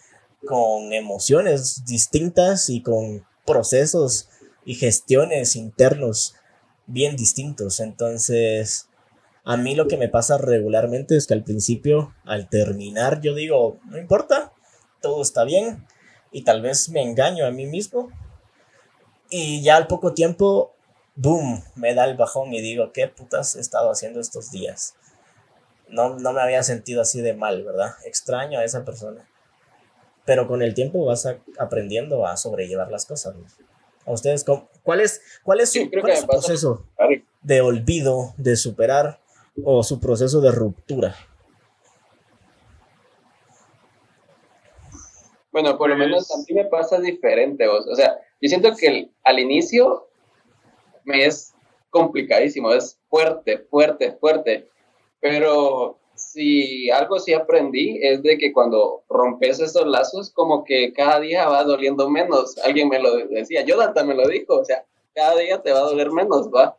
[0.46, 4.31] con emociones distintas y con procesos
[4.64, 6.35] y gestiones internos
[6.87, 7.81] bien distintos.
[7.81, 8.88] Entonces,
[9.44, 13.79] a mí lo que me pasa regularmente es que al principio, al terminar, yo digo,
[13.85, 14.52] no importa,
[15.01, 15.87] todo está bien
[16.33, 18.11] y tal vez me engaño a mí mismo.
[19.31, 20.75] Y ya al poco tiempo,
[21.15, 24.95] boom, me da el bajón y digo, ¿qué putas he estado haciendo estos días?
[25.89, 27.95] No, no me había sentido así de mal, ¿verdad?
[28.05, 29.29] Extraño a esa persona.
[30.25, 31.27] Pero con el tiempo vas
[31.59, 33.35] aprendiendo a sobrellevar las cosas.
[34.05, 34.45] ¿A ustedes
[34.83, 35.91] cuál es, cuál es su,
[36.27, 36.85] proceso
[37.43, 39.21] de olvido, de superar
[39.65, 41.17] o su proceso de ruptura?
[45.57, 47.66] Bueno, por lo menos a mí me pasa diferente.
[47.66, 50.07] O, sea, yo siento que al inicio
[51.05, 51.55] me es
[51.88, 54.69] complicadísimo, es fuerte, fuerte, fuerte.
[55.19, 61.21] Pero si algo sí aprendí es de que cuando rompes esos lazos, como que cada
[61.21, 62.59] día va doliendo menos.
[62.59, 65.88] Alguien me lo decía, Jonathan me lo dijo, o sea, cada día te va a
[65.88, 66.77] doler menos, ¿va?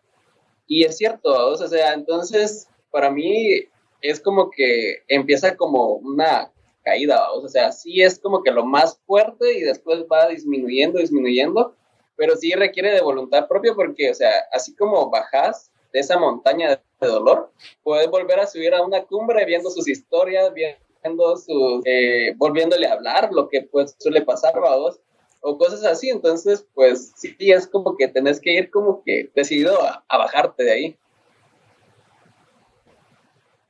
[0.68, 3.60] Y es cierto, o sea, entonces para mí
[4.02, 6.52] es como que empieza como una
[6.88, 11.76] caída, o sea, sí es como que lo más fuerte y después va disminuyendo, disminuyendo,
[12.16, 16.82] pero sí requiere de voluntad propia porque, o sea, así como bajas de esa montaña
[17.02, 17.52] de dolor,
[17.84, 22.94] puedes volver a subir a una cumbre viendo sus historias, viendo sus, eh, volviéndole a
[22.94, 25.02] hablar, lo que pues suele pasar, vamos,
[25.42, 29.82] o cosas así, entonces, pues sí es como que tenés que ir como que decidido
[29.82, 30.98] a, a bajarte de ahí.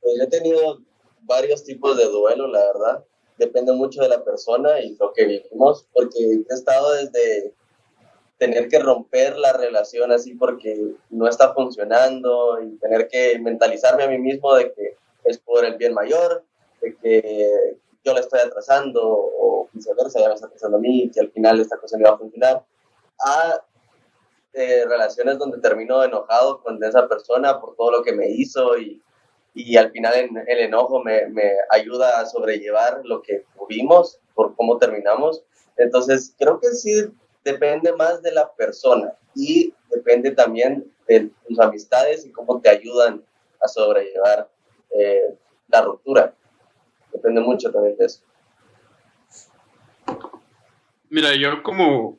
[0.00, 0.78] Pues yo he tenido
[1.22, 3.04] varios tipos de duelo, la verdad.
[3.38, 7.54] Depende mucho de la persona y lo que vivimos, porque he estado desde
[8.38, 14.08] tener que romper la relación así porque no está funcionando y tener que mentalizarme a
[14.08, 16.44] mí mismo de que es por el bien mayor,
[16.80, 21.20] de que yo le estoy atrasando o viceversa, ya me está atrasando a mí, que
[21.20, 22.64] al final esta cosa no iba a funcionar,
[23.24, 23.62] a
[24.52, 29.02] eh, relaciones donde termino enojado con esa persona por todo lo que me hizo y
[29.58, 30.14] y al final
[30.46, 35.42] el enojo me, me, ayuda a sobrellevar lo que tuvimos, por cómo terminamos.
[35.76, 37.10] Entonces, creo que sí
[37.44, 43.24] depende más de la persona y depende también de tus amistades y cómo te ayudan
[43.60, 44.48] a sobrellevar
[44.96, 45.34] eh,
[45.68, 46.34] la ruptura.
[47.12, 48.20] Depende mucho también de eso.
[51.10, 52.16] Mira, yo como,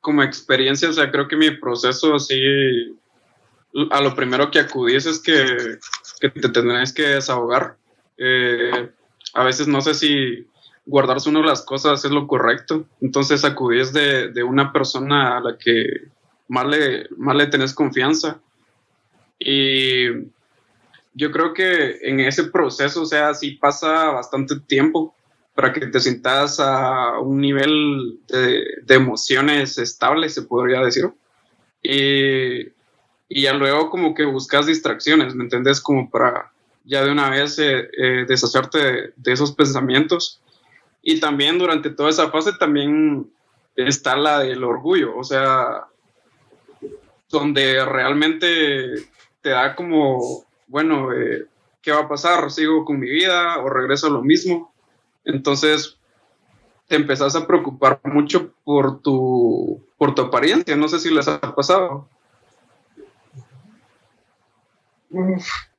[0.00, 2.96] como experiencia, o sea, creo que mi proceso así,
[3.90, 5.78] a lo primero que acudís es que
[6.20, 7.76] que te tendrás que desahogar.
[8.16, 8.90] Eh,
[9.34, 10.46] a veces no sé si
[10.86, 12.86] guardarse de las cosas es lo correcto.
[13.00, 15.84] Entonces acudís de, de una persona a la que
[16.48, 18.40] más le, más le tenés confianza.
[19.38, 20.06] Y
[21.14, 25.14] yo creo que en ese proceso, o sea, sí pasa bastante tiempo
[25.54, 31.12] para que te sientas a un nivel de, de emociones estable, se podría decir.
[31.82, 32.73] Y
[33.34, 35.80] y ya luego como que buscas distracciones, ¿me entendés?
[35.80, 36.52] Como para
[36.84, 40.40] ya de una vez eh, eh, deshacerte de, esos pensamientos.
[41.02, 43.28] Y también durante toda esa fase también
[43.74, 45.86] está la del orgullo, o sea,
[47.28, 49.04] donde realmente
[49.40, 51.46] te da como, bueno, eh,
[51.82, 52.52] ¿qué va a pasar?
[52.52, 54.72] ¿Sigo con mi vida o regreso a lo mismo?
[55.24, 55.98] Entonces
[56.86, 61.40] te empezás a preocupar mucho por tu, por tu apariencia, no sé si les ha
[61.56, 62.08] pasado.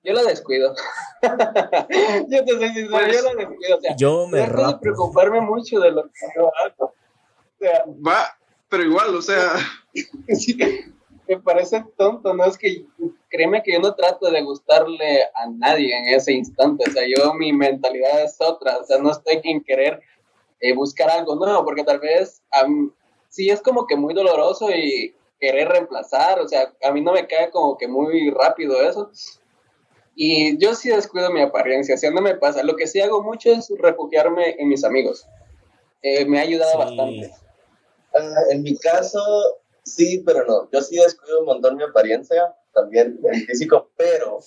[0.03, 0.75] Yo la descuido.
[1.21, 3.77] yo te soy sincero, yo la descuido.
[3.77, 6.85] O sea, yo me dejo de preocuparme mucho de lo que yo hago.
[6.85, 6.93] O
[7.59, 8.37] sea, Va,
[8.69, 9.53] pero igual, o sea.
[11.27, 12.45] me parece tonto, ¿no?
[12.45, 12.85] Es que
[13.29, 16.83] créeme que yo no trato de gustarle a nadie en ese instante.
[16.87, 18.77] O sea, yo mi mentalidad es otra.
[18.77, 20.01] O sea, no estoy en querer
[20.59, 22.41] eh, buscar algo nuevo, porque tal vez
[23.29, 27.27] sí es como que muy doloroso y querer reemplazar, o sea, a mí no me
[27.27, 29.11] cae como que muy rápido eso.
[30.15, 32.63] Y yo sí descuido mi apariencia, sea, no me pasa.
[32.63, 35.27] Lo que sí hago mucho es refugiarme en mis amigos.
[36.01, 37.31] Eh, me ha ayudado bastante.
[38.15, 39.21] Ah, en mi caso,
[39.83, 40.69] sí, pero no.
[40.71, 44.39] Yo sí descuido un montón mi apariencia, también el físico, pero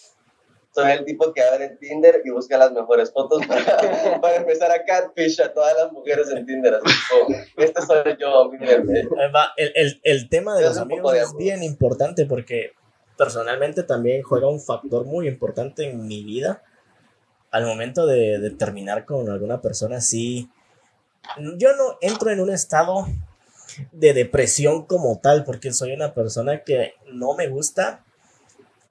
[0.78, 4.84] soy el tipo que abre Tinder y busca las mejores fotos para, para empezar a
[4.84, 6.74] catfish a todas las mujeres en Tinder.
[6.74, 8.50] Así como, este soy yo.
[9.56, 12.72] El, el, el tema de los amigos es bien importante porque
[13.16, 16.62] personalmente también juega un factor muy importante en mi vida.
[17.50, 20.50] Al momento de, de terminar con alguna persona, sí.
[21.56, 23.06] Yo no entro en un estado
[23.92, 28.04] de depresión como tal, porque soy una persona que no me gusta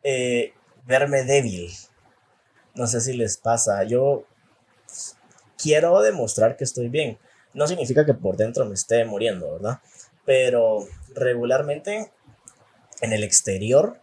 [0.03, 0.53] eh,
[0.87, 1.69] verme débil.
[2.73, 3.83] No sé si les pasa.
[3.83, 4.25] Yo
[5.57, 7.19] quiero demostrar que estoy bien.
[7.53, 9.79] No significa que por dentro me esté muriendo, ¿verdad?
[10.25, 12.11] Pero regularmente
[13.01, 13.99] en el exterior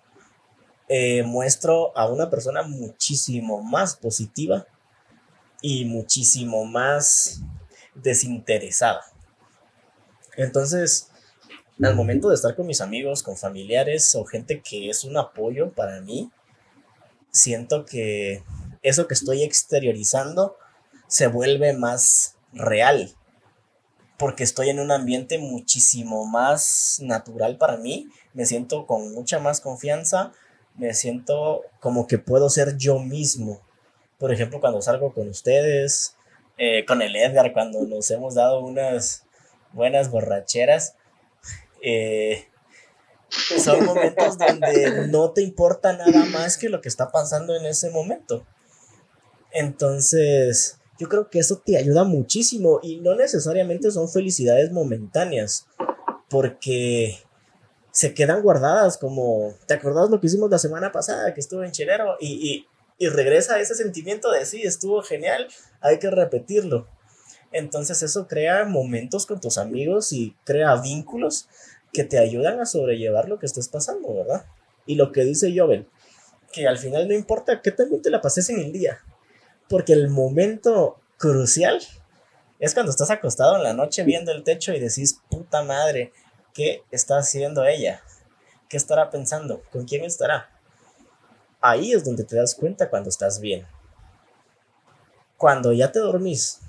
[0.88, 4.66] eh, muestro a una persona muchísimo más positiva
[5.62, 7.40] y muchísimo más
[7.94, 9.02] desinteresada.
[10.36, 11.10] Entonces,
[11.82, 15.72] al momento de estar con mis amigos, con familiares o gente que es un apoyo
[15.72, 16.30] para mí,
[17.34, 18.42] siento que
[18.82, 20.56] eso que estoy exteriorizando
[21.08, 23.12] se vuelve más real.
[24.16, 28.08] Porque estoy en un ambiente muchísimo más natural para mí.
[28.32, 30.32] Me siento con mucha más confianza.
[30.76, 33.60] Me siento como que puedo ser yo mismo.
[34.18, 36.16] Por ejemplo, cuando salgo con ustedes,
[36.56, 39.24] eh, con el Edgar, cuando nos hemos dado unas
[39.72, 40.94] buenas borracheras.
[41.82, 42.46] Eh,
[43.58, 47.90] son momentos donde no te importa nada más que lo que está pasando en ese
[47.90, 48.46] momento.
[49.52, 55.66] Entonces, yo creo que eso te ayuda muchísimo y no necesariamente son felicidades momentáneas,
[56.28, 57.18] porque
[57.92, 61.72] se quedan guardadas como, ¿te acordás lo que hicimos la semana pasada que estuve en
[61.72, 62.16] Chilero?
[62.18, 62.66] Y, y,
[62.98, 65.48] y regresa ese sentimiento de sí, estuvo genial,
[65.80, 66.88] hay que repetirlo.
[67.52, 71.48] Entonces eso crea momentos con tus amigos y crea vínculos
[71.94, 74.44] que te ayudan a sobrellevar lo que estés pasando, ¿verdad?
[74.84, 75.88] Y lo que dice Joven,
[76.52, 79.00] que al final no importa qué también te la pases en el día,
[79.68, 81.80] porque el momento crucial
[82.58, 86.12] es cuando estás acostado en la noche viendo el techo y decís, puta madre,
[86.52, 88.02] ¿qué está haciendo ella?
[88.68, 89.62] ¿Qué estará pensando?
[89.72, 90.50] ¿Con quién estará?
[91.60, 93.66] Ahí es donde te das cuenta cuando estás bien.
[95.36, 96.60] Cuando ya te dormís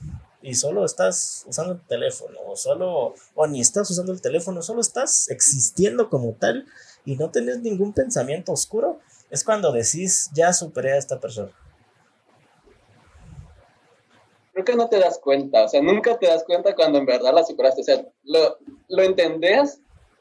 [0.45, 4.79] y solo estás usando el teléfono, o solo, o ni estás usando el teléfono, solo
[4.79, 6.67] estás existiendo como tal
[7.03, 8.99] y no tenés ningún pensamiento oscuro,
[9.31, 11.51] es cuando decís, ya superé a esta persona.
[14.53, 17.34] Creo que no te das cuenta, o sea, nunca te das cuenta cuando en verdad
[17.34, 19.79] la superaste, o sea, lo, lo entendés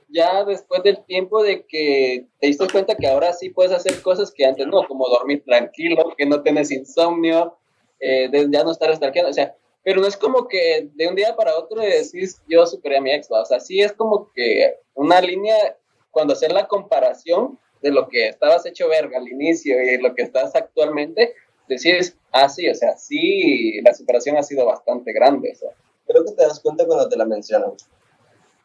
[0.09, 4.33] ya después del tiempo de que te diste cuenta que ahora sí puedes hacer cosas
[4.33, 7.59] que antes no, como dormir tranquilo, que no tienes insomnio,
[8.01, 9.55] eh, ya no estar estarqueando, o sea,
[9.85, 13.13] pero no es como que de un día para otro decís yo superé a mi
[13.13, 15.77] ex, o sea, sí es como que una línea,
[16.11, 20.23] cuando hacer la comparación de lo que estabas hecho verga al inicio y lo que
[20.23, 21.35] estás actualmente,
[21.69, 25.53] decís, ah, sí, o sea, sí, la superación ha sido bastante grande.
[25.53, 25.71] O sea.
[26.07, 27.73] Creo que te das cuenta cuando te la mencionan.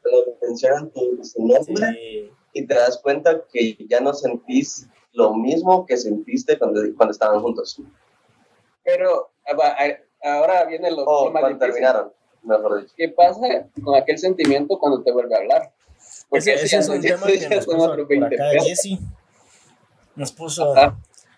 [0.02, 5.98] Cuando mencionan tu, nombre y te das cuenta que ya no sentís lo mismo que
[5.98, 7.82] sentiste cuando, cuando estaban juntos.
[8.84, 9.32] Pero,
[10.24, 12.12] ahora viene lo oh, más terminaron,
[12.44, 12.94] mejor dicho.
[12.96, 15.74] ¿Qué pasa con aquel sentimiento cuando te vuelve a hablar?
[16.30, 19.00] Porque ese, es un tema que nos puso por acá Jesse.
[20.16, 20.74] Nos puso,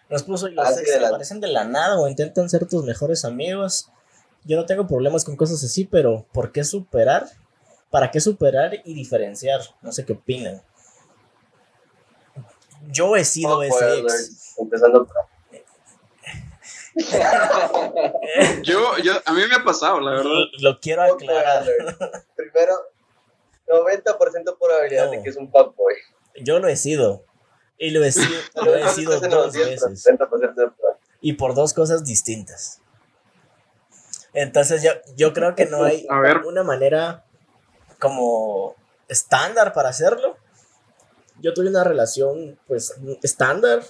[0.09, 3.89] nos puso y los ex aparecen de la nada o intentan ser tus mejores amigos.
[4.43, 7.27] Yo no tengo problemas con cosas así, pero ¿por qué superar?
[7.89, 9.61] ¿Para qué superar y diferenciar?
[9.81, 10.61] No sé qué opinan.
[12.89, 14.55] Yo he sido oh, ese ex.
[14.57, 15.15] Empezando por
[18.63, 20.31] yo, yo, a mí me ha pasado, la verdad.
[20.59, 21.65] Lo quiero aclarar.
[22.35, 22.73] Primero,
[23.67, 25.95] 90% probabilidad de que es un fuckboy.
[26.35, 27.23] Yo lo he sido.
[27.77, 30.05] Y lo he sido, lo he sido dos veces.
[31.21, 32.81] Y por dos cosas distintas.
[34.33, 36.07] Entonces yo, yo creo que no hay
[36.45, 37.25] una manera
[37.99, 38.75] como
[39.07, 40.37] estándar para hacerlo.
[41.39, 43.83] Yo tuve una relación pues estándar,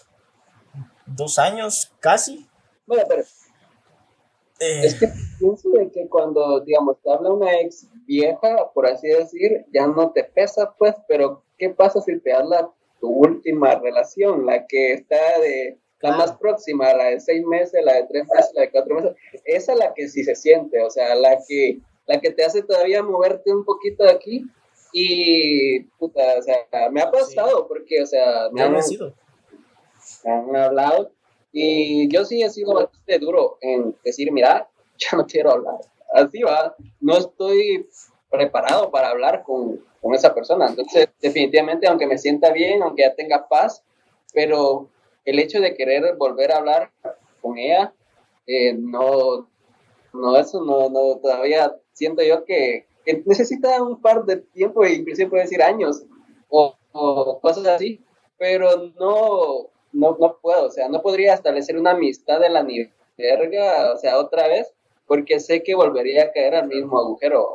[1.06, 2.48] dos años casi,
[2.92, 3.22] bueno, pero
[4.60, 4.82] eh.
[4.84, 5.08] es que
[5.40, 10.12] pienso de que cuando, digamos, te habla una ex vieja, por así decir, ya no
[10.12, 15.40] te pesa, pues, pero ¿qué pasa si te habla tu última relación, la que está
[15.40, 18.96] de la más próxima, la de seis meses, la de tres meses, la de cuatro
[18.96, 19.16] meses?
[19.46, 22.62] Esa es la que sí se siente, o sea, la que, la que te hace
[22.62, 24.46] todavía moverte un poquito de aquí
[24.92, 31.14] y, puta, o sea, me ha pasado porque, o sea, me han, me han hablado
[31.52, 35.76] y yo sí he sido bastante duro en decir, mira, ya no quiero hablar.
[36.14, 37.88] Así va, no estoy
[38.30, 40.68] preparado para hablar con, con esa persona.
[40.68, 43.84] Entonces, definitivamente, aunque me sienta bien, aunque ya tenga paz,
[44.34, 44.90] pero
[45.26, 46.92] el hecho de querer volver a hablar
[47.42, 47.94] con ella,
[48.48, 49.48] eh, no,
[50.14, 52.86] no, eso no, no, todavía siento yo que,
[53.26, 56.04] necesita un par de tiempo, inclusive puede decir años,
[56.50, 58.04] o, o cosas así,
[58.38, 62.90] pero no, no, no puedo, o sea, no podría establecer una amistad en la ni
[63.18, 64.68] verga, o sea, otra vez,
[65.06, 67.48] porque sé que volvería a caer al mismo agujero.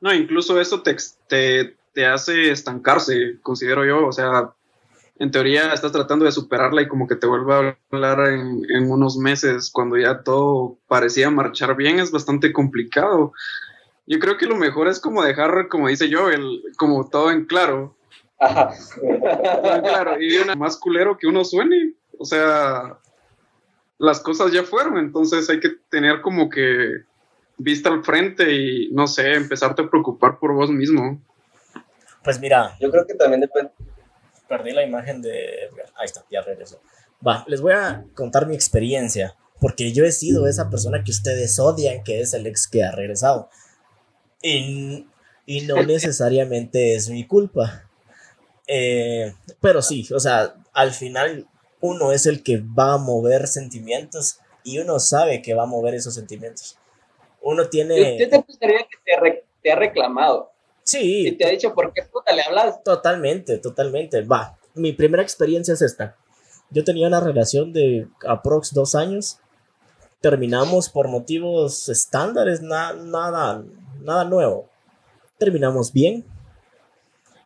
[0.00, 0.96] No, incluso eso te,
[1.28, 4.52] te, te hace estancarse, considero yo, o sea,
[5.18, 8.90] en teoría estás tratando de superarla y como que te vuelve a hablar en, en,
[8.90, 13.32] unos meses cuando ya todo parecía marchar bien, es bastante complicado.
[14.06, 17.44] Yo creo que lo mejor es como dejar, como dice yo, el, como todo en
[17.44, 17.94] claro.
[19.82, 21.94] Claro, y una más culero que uno suene.
[22.18, 22.98] O sea,
[23.98, 27.04] las cosas ya fueron, entonces hay que tener como que
[27.58, 31.20] vista al frente y no sé, empezarte a preocupar por vos mismo.
[32.24, 32.76] Pues mira.
[32.80, 33.72] Yo creo que también depende
[34.52, 36.80] perdí la imagen de Ahí está, ya regresó.
[37.26, 41.58] Va, les voy a contar mi experiencia, porque yo he sido esa persona que ustedes
[41.58, 43.48] odian, que es el ex que ha regresado.
[44.42, 45.06] Y,
[45.46, 47.88] y no necesariamente es mi culpa.
[48.66, 51.46] Eh, pero sí, o sea, al final
[51.80, 55.94] uno es el que va a mover sentimientos y uno sabe que va a mover
[55.94, 56.78] esos sentimientos.
[57.40, 58.16] Uno tiene...
[58.16, 60.52] ¿Qué te gustaría que te, te ha reclamado?
[60.84, 61.28] Sí.
[61.28, 62.82] Y te ha dicho, ¿por qué puta le hablas?
[62.84, 64.22] Totalmente, totalmente.
[64.22, 66.16] Va, mi primera experiencia es esta.
[66.70, 69.38] Yo tenía una relación de aprox dos años.
[70.20, 73.64] Terminamos por motivos estándares, nada,
[74.00, 74.68] nada nuevo.
[75.38, 76.24] Terminamos bien.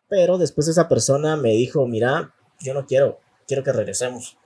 [0.09, 4.37] Pero después esa persona me dijo, mira, yo no quiero, quiero que regresemos.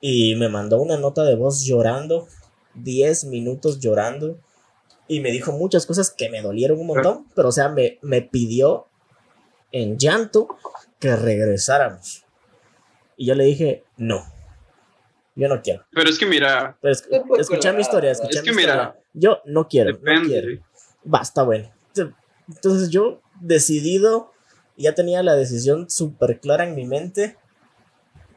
[0.00, 2.26] Y me mandó una nota de voz llorando,
[2.74, 4.38] 10 minutos llorando
[5.06, 8.22] y me dijo muchas cosas que me dolieron un montón, pero o sea, me, me
[8.22, 8.88] pidió
[9.70, 10.48] en llanto
[10.98, 12.24] que regresáramos.
[13.16, 14.24] Y yo le dije, no,
[15.34, 15.84] yo no quiero.
[15.92, 16.78] Pero es que mira.
[16.82, 18.96] escucha mi historia, escucha mi historia.
[19.12, 20.62] Yo no quiero, no quiero.
[21.04, 21.70] Basta, bueno.
[22.48, 24.32] Entonces yo, decidido,
[24.76, 27.36] ya tenía la decisión súper clara en mi mente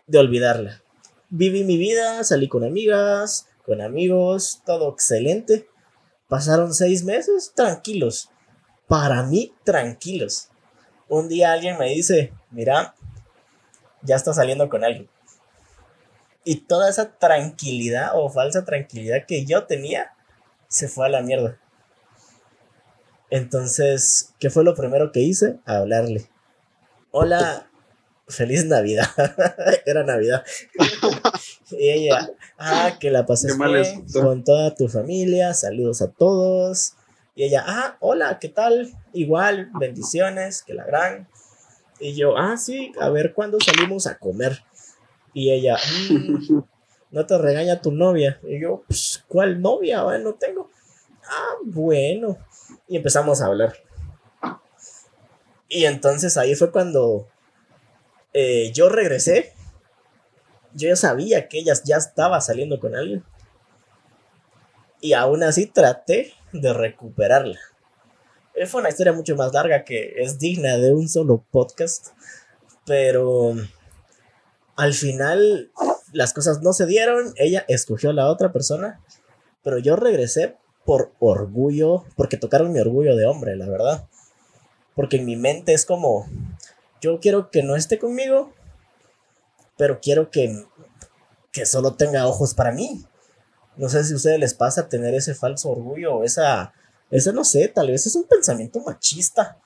[0.05, 0.81] de olvidarla.
[1.29, 5.67] Viví mi vida, salí con amigas, con amigos, todo excelente.
[6.27, 8.29] Pasaron seis meses tranquilos.
[8.87, 10.49] Para mí, tranquilos.
[11.09, 12.95] Un día alguien me dice, mira,
[14.01, 15.09] ya está saliendo con alguien.
[16.43, 20.13] Y toda esa tranquilidad o falsa tranquilidad que yo tenía
[20.69, 21.59] se fue a la mierda.
[23.29, 25.59] Entonces, ¿qué fue lo primero que hice?
[25.65, 26.29] Hablarle.
[27.11, 27.69] Hola,
[28.27, 29.07] feliz Navidad.
[29.85, 30.45] Era Navidad.
[31.71, 36.93] y ella, ah, que la pases bien con toda tu familia, saludos a todos.
[37.35, 38.93] Y ella, ah, hola, ¿qué tal?
[39.13, 41.27] Igual, bendiciones, que la gran.
[41.99, 44.63] Y yo, ah, sí, a ver cuándo salimos a comer.
[45.33, 45.77] Y ella,
[46.09, 46.59] mm,
[47.11, 48.39] no te regaña tu novia.
[48.43, 50.03] Y yo, pues, ¿cuál novia?
[50.17, 50.69] no tengo.
[51.29, 52.37] Ah, bueno.
[52.87, 53.75] Y empezamos a hablar.
[55.69, 57.27] Y entonces ahí fue cuando
[58.33, 59.53] eh, yo regresé,
[60.73, 63.23] yo ya sabía que ella ya estaba saliendo con alguien.
[65.01, 67.59] Y aún así traté de recuperarla.
[68.55, 72.07] Eh, fue una historia mucho más larga que es digna de un solo podcast.
[72.85, 73.55] Pero
[74.75, 75.71] al final
[76.13, 77.33] las cosas no se dieron.
[77.35, 79.01] Ella escogió a la otra persona.
[79.63, 80.57] Pero yo regresé
[80.87, 84.07] por orgullo, porque tocaron mi orgullo de hombre, la verdad.
[84.95, 86.25] Porque en mi mente es como,
[87.01, 88.53] yo quiero que no esté conmigo,
[89.75, 90.63] pero quiero que,
[91.51, 93.03] que solo tenga ojos para mí.
[93.75, 96.73] No sé si a ustedes les pasa tener ese falso orgullo esa,
[97.11, 99.59] esa no sé, tal vez es un pensamiento machista.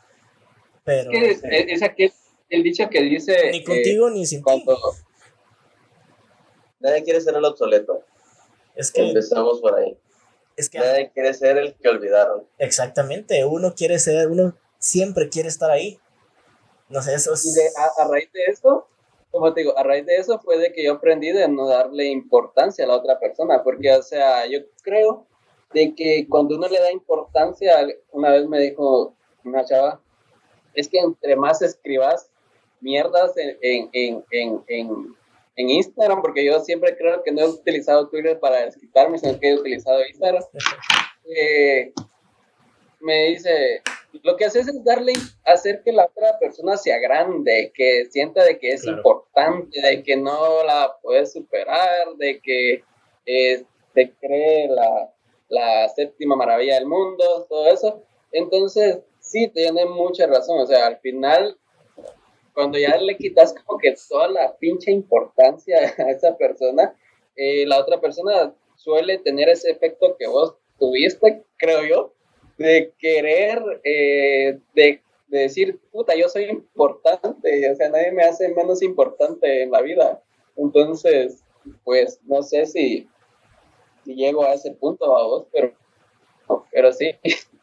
[0.83, 1.11] Pero...
[1.11, 2.11] Es, es aquel,
[2.49, 3.51] el dicho que dice...
[3.51, 4.65] Ni contigo ni sin ti.
[6.79, 8.03] Nadie quiere ser el obsoleto.
[8.75, 9.07] Es que...
[9.07, 9.95] Empezamos por ahí.
[10.55, 10.79] Es que...
[10.79, 12.47] Nadie quiere ser el que olvidaron.
[12.57, 15.99] Exactamente, uno quiere ser, uno siempre quiere estar ahí.
[16.89, 18.87] No sé, eso Y a, raíz de eso,
[19.31, 22.05] como te digo, a raíz de eso fue de que yo aprendí de no darle
[22.05, 25.25] importancia a la otra persona, porque, o sea, yo creo
[25.73, 30.01] de que cuando uno le da importancia, una vez me dijo una chava,
[30.73, 32.29] es que entre más escribas
[32.81, 35.15] mierdas en, en, en, en,
[35.55, 39.49] en Instagram, porque yo siempre creo que no he utilizado Twitter para escribirme, sino que
[39.49, 40.43] he utilizado Instagram.
[41.25, 41.93] Eh,
[42.99, 43.81] me dice,
[44.23, 45.13] lo que haces es darle,
[45.45, 50.17] hacer que la otra persona sea grande, que sienta de que es importante, de que
[50.17, 52.83] no la puedes superar, de que
[53.25, 55.13] eh, te cree la,
[55.49, 58.03] la séptima maravilla del mundo, todo eso.
[58.31, 60.59] Entonces, sí, tiene mucha razón.
[60.59, 61.57] O sea, al final,
[62.53, 66.95] cuando ya le quitas como que toda la pinche importancia a esa persona,
[67.35, 72.13] eh, la otra persona suele tener ese efecto que vos tuviste, creo yo,
[72.57, 78.49] de querer, eh, de, de decir, puta, yo soy importante, o sea, nadie me hace
[78.49, 80.21] menos importante en la vida.
[80.55, 81.43] Entonces,
[81.83, 83.07] pues no sé si,
[84.03, 85.73] si llego a ese punto a vos, pero,
[86.71, 87.11] pero sí.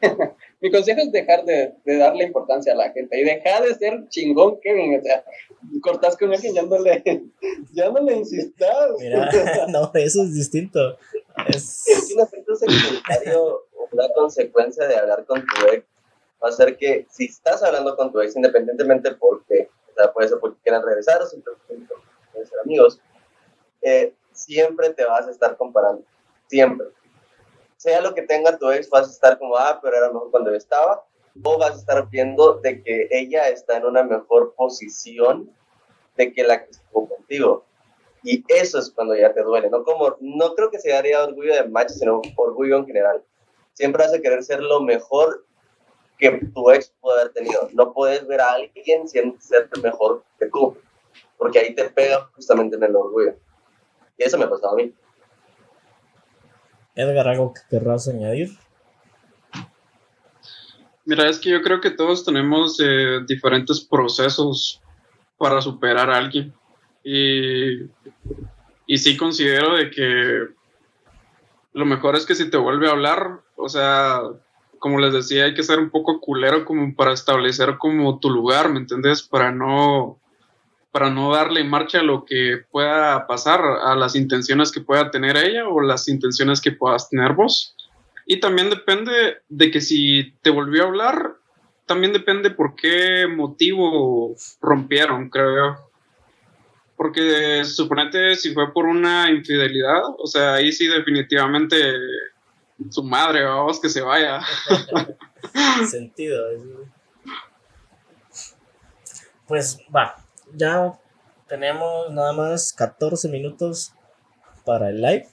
[0.61, 4.59] Mi consejo es dejar de, darle importancia a la gente y dejar de ser chingón,
[4.61, 4.99] Kevin.
[4.99, 5.25] O sea,
[5.81, 7.03] cortas con alguien, ya no le,
[7.73, 8.91] ya no le insistas.
[8.99, 9.31] Mira,
[9.69, 10.99] no, eso es distinto.
[11.49, 11.85] Es...
[11.85, 15.85] Si un efecto secundario o una consecuencia de hablar con tu ex
[16.43, 20.13] va a ser que si estás hablando con tu ex, independientemente por qué, o sea,
[20.13, 21.95] puede ser porque quieran regresar o simplemente
[22.33, 23.01] ser amigos,
[23.83, 26.03] eh, siempre te vas a estar comparando,
[26.47, 26.89] siempre.
[27.79, 30.51] Sea lo que tenga tu ex, vas a estar como, ah, pero era mejor cuando
[30.51, 31.05] yo estaba,
[31.43, 35.51] o vas a estar viendo de que ella está en una mejor posición
[36.17, 37.65] de que la que estuvo contigo.
[38.23, 39.85] Y eso es cuando ya te duele, ¿no?
[39.85, 43.23] Como, no creo que se daría orgullo de macho, sino orgullo en general.
[43.75, 45.47] Siempre vas a querer ser lo mejor
[46.19, 47.69] que tu ex puede haber tenido.
[47.73, 50.77] No puedes ver a alguien sin ser mejor que tú,
[51.37, 53.37] porque ahí te pega justamente en el orgullo.
[54.17, 54.93] Y eso me pasado a mí.
[56.99, 58.59] Edgar, ¿algo que querrás añadir?
[61.05, 64.83] Mira, es que yo creo que todos tenemos eh, diferentes procesos
[65.39, 66.53] para superar a alguien.
[67.05, 67.85] Y,
[68.87, 70.49] y sí considero de que
[71.73, 74.21] lo mejor es que si te vuelve a hablar, o sea,
[74.81, 78.71] como les decía, hay que ser un poco culero como para establecer como tu lugar,
[78.71, 79.23] ¿me entiendes?
[79.23, 80.19] Para no,
[80.91, 85.37] para no darle marcha a lo que pueda pasar, a las intenciones que pueda tener
[85.37, 87.77] ella o las intenciones que puedas tener vos.
[88.27, 91.37] Y también depende de que si te volvió a hablar,
[91.87, 95.79] también depende por qué motivo rompieron, creo
[96.97, 101.77] Porque suponete si fue por una infidelidad, o sea, ahí sí definitivamente
[102.91, 104.41] su madre, vamos que se vaya.
[105.91, 106.45] Sentido.
[109.47, 110.17] Pues va,
[110.55, 110.99] ya
[111.47, 113.93] tenemos nada más 14 minutos
[114.65, 115.29] para el live.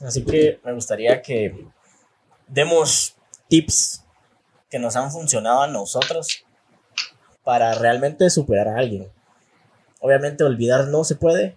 [0.00, 1.66] Así que me gustaría que
[2.48, 3.16] demos
[3.48, 4.04] tips
[4.70, 6.44] que nos han funcionado a nosotros
[7.42, 9.10] para realmente superar a alguien.
[10.00, 11.56] Obviamente olvidar no se puede,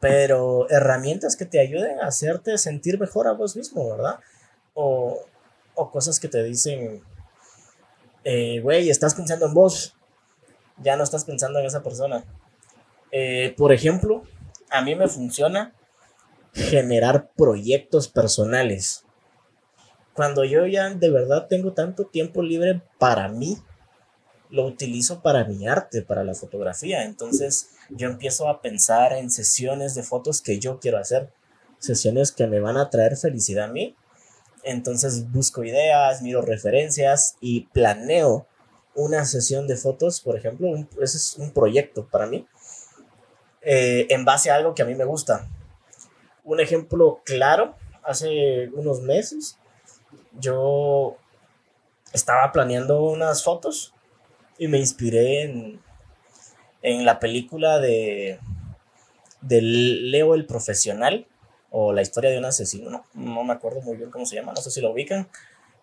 [0.00, 4.20] pero herramientas que te ayuden a hacerte sentir mejor a vos mismo, ¿verdad?
[4.76, 7.02] o, cosas que te dicen,
[8.24, 9.95] eh, güey, estás pensando en vos,
[10.78, 12.24] ya no estás pensando en esa persona.
[13.12, 14.22] Eh, por ejemplo,
[14.70, 15.74] a mí me funciona
[16.52, 19.04] generar proyectos personales.
[20.14, 23.58] Cuando yo ya de verdad tengo tanto tiempo libre para mí,
[24.50, 27.04] lo utilizo para mi arte, para la fotografía.
[27.04, 31.30] Entonces yo empiezo a pensar en sesiones de fotos que yo quiero hacer,
[31.78, 33.94] sesiones que me van a traer felicidad a mí
[34.66, 38.48] entonces busco ideas, miro referencias y planeo
[38.96, 42.46] una sesión de fotos, por ejemplo, ese es un proyecto para mí,
[43.62, 45.48] eh, en base a algo que a mí me gusta.
[46.44, 49.58] Un ejemplo claro, hace unos meses
[50.38, 51.16] yo
[52.12, 53.92] estaba planeando unas fotos
[54.58, 55.80] y me inspiré en,
[56.82, 58.38] en la película de,
[59.48, 61.26] Leo el Profesional
[61.70, 64.62] o la historia de un asesino, no, me acuerdo muy bien cómo se llama, no
[64.62, 65.28] sé si lo ubican,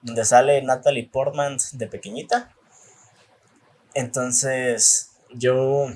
[0.01, 2.55] donde sale Natalie Portman de pequeñita.
[3.93, 5.87] Entonces yo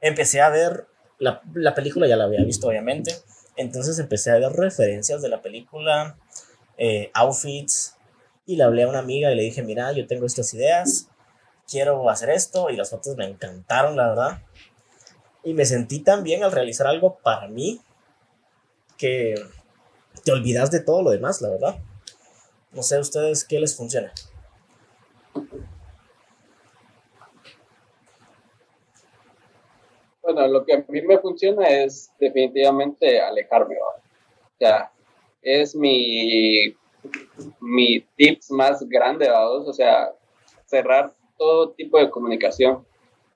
[0.00, 0.86] empecé a ver,
[1.18, 3.14] la, la película ya la había visto obviamente,
[3.56, 6.18] entonces empecé a ver referencias de la película,
[6.76, 7.96] eh, outfits,
[8.44, 11.08] y le hablé a una amiga y le dije, mira, yo tengo estas ideas,
[11.68, 14.42] quiero hacer esto, y las fotos me encantaron, la verdad.
[15.42, 17.80] Y me sentí tan bien al realizar algo para mí,
[18.96, 19.34] que
[20.24, 21.78] te olvidas de todo lo demás, la verdad.
[22.72, 24.12] No sé ustedes qué les funciona.
[30.48, 33.76] Lo que a mí me funciona es definitivamente alejarme.
[33.76, 34.90] O sea,
[35.42, 36.74] es mi,
[37.60, 40.12] mi tips más grande, o sea,
[40.64, 42.84] cerrar todo tipo de comunicación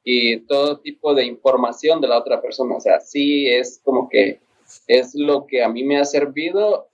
[0.03, 2.77] y todo tipo de información de la otra persona.
[2.77, 4.41] O sea, sí es como que
[4.87, 6.89] es lo que a mí me ha servido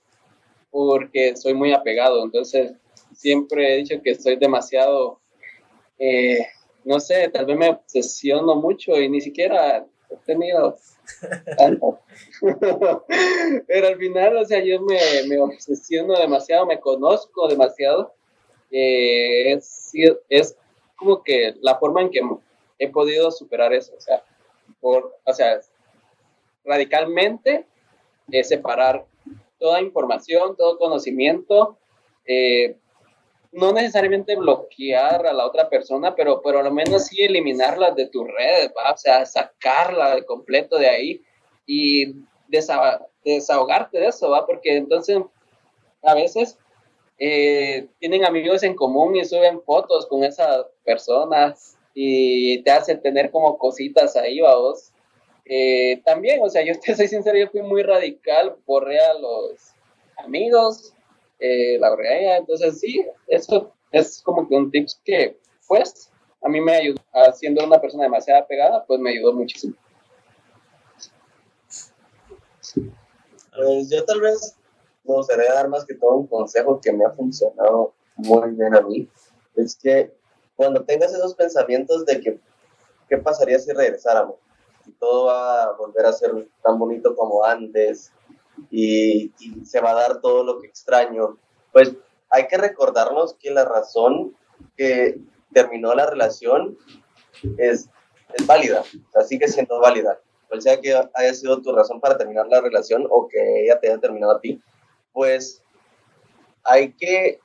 [0.71, 2.23] porque soy muy apegado.
[2.23, 2.73] Entonces,
[3.13, 5.19] siempre he dicho que soy demasiado,
[5.97, 6.39] eh,
[6.83, 10.77] no sé, tal vez me obsesiono mucho y ni siquiera he tenido
[11.57, 11.99] tanto.
[13.67, 18.13] Pero al final, o sea, yo me, me obsesiono demasiado, me conozco demasiado.
[18.71, 19.91] Eh, es,
[20.29, 20.57] es
[20.97, 22.21] como que la forma en que
[22.79, 24.23] he podido superar eso, o sea,
[24.81, 25.59] por, o sea,
[26.65, 27.65] radicalmente
[28.31, 29.05] es separar
[29.59, 31.77] toda información, todo conocimiento,
[32.25, 32.75] eh,
[33.51, 38.27] no necesariamente bloquear a la otra persona, pero por lo menos sí eliminarla de tus
[38.27, 38.91] redes, ¿va?
[38.91, 41.21] o sea, sacarla de completo de ahí
[41.65, 42.13] y
[42.47, 44.45] desahogarte de eso, ¿va?
[44.45, 45.19] Porque entonces
[46.03, 46.57] a veces
[47.19, 53.31] eh, tienen amigos en común y suben fotos con esas personas y te hacen tener
[53.31, 54.91] como cositas ahí, vos.
[55.45, 59.73] Eh, también, o sea, yo te soy sincero, yo fui muy radical, borré a los
[60.17, 60.93] amigos,
[61.39, 66.11] eh, la verdad, entonces sí, eso es como que un tips que, pues,
[66.41, 67.01] a mí me ayudó,
[67.33, 69.75] siendo una persona demasiado pegada, pues me ayudó muchísimo.
[73.55, 74.55] Pues yo tal vez
[75.03, 78.81] me gustaría dar más que todo un consejo que me ha funcionado muy bien a
[78.81, 79.09] mí.
[79.55, 80.13] Es que
[80.55, 82.39] cuando tengas esos pensamientos de que,
[83.09, 84.35] ¿qué pasaría si regresáramos?
[84.85, 86.31] Y todo va a volver a ser
[86.63, 88.11] tan bonito como antes
[88.69, 91.37] y, y se va a dar todo lo que extraño.
[91.71, 91.93] Pues
[92.29, 94.35] hay que recordarnos que la razón
[94.75, 95.19] que
[95.53, 96.77] terminó la relación
[97.57, 97.89] es,
[98.33, 100.19] es válida, o sea, sigue siendo válida.
[100.49, 103.89] O sea que haya sido tu razón para terminar la relación o que ella te
[103.89, 104.61] haya terminado a ti,
[105.11, 105.61] pues
[106.63, 107.39] hay que,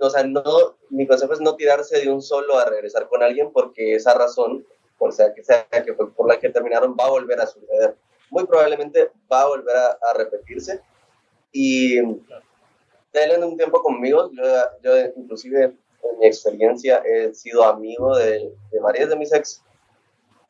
[0.00, 0.42] o sea, no,
[0.90, 4.66] mi consejo es no tirarse de un solo a regresar con alguien porque esa razón,
[4.98, 7.96] por sea que sea que fue por la que terminaron, va a volver a suceder.
[8.32, 10.80] Muy probablemente va a volver a, repetirse.
[11.52, 11.96] Y
[13.12, 14.42] denle un tiempo conmigo, yo,
[14.82, 19.62] yo inclusive en mi experiencia he sido amigo de, de varias de mis ex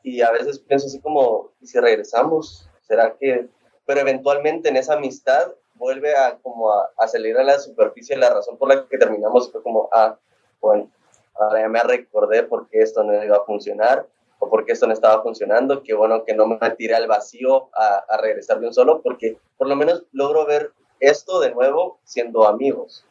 [0.05, 2.69] y a veces pienso así como, ¿y si regresamos?
[2.87, 3.49] ¿Será que...?
[3.85, 8.57] Pero eventualmente en esa amistad vuelve a como a, salir a la superficie la razón
[8.59, 10.17] por la que terminamos fue como, ah,
[10.61, 10.89] bueno,
[11.35, 14.07] ahora ya me recordé por qué esto no iba a funcionar
[14.43, 17.71] o por qué esto no estaba funcionando, que bueno que no me tire al vacío
[17.75, 22.01] a, a regresar de un solo, porque por lo menos logro ver esto de nuevo
[22.03, 23.07] siendo amigos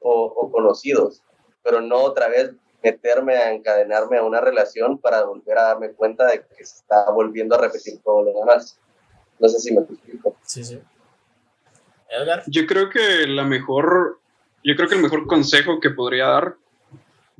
[0.00, 1.22] o, o conocidos,
[1.62, 2.52] pero no otra vez
[2.82, 7.10] meterme a encadenarme a una relación para volver a darme cuenta de que se está
[7.12, 8.78] volviendo a repetir todo lo demás.
[9.38, 10.36] No sé si me explico.
[10.42, 10.82] Sí, sí.
[12.48, 14.18] Yo creo que la mejor,
[14.62, 16.56] yo creo que el mejor consejo que podría dar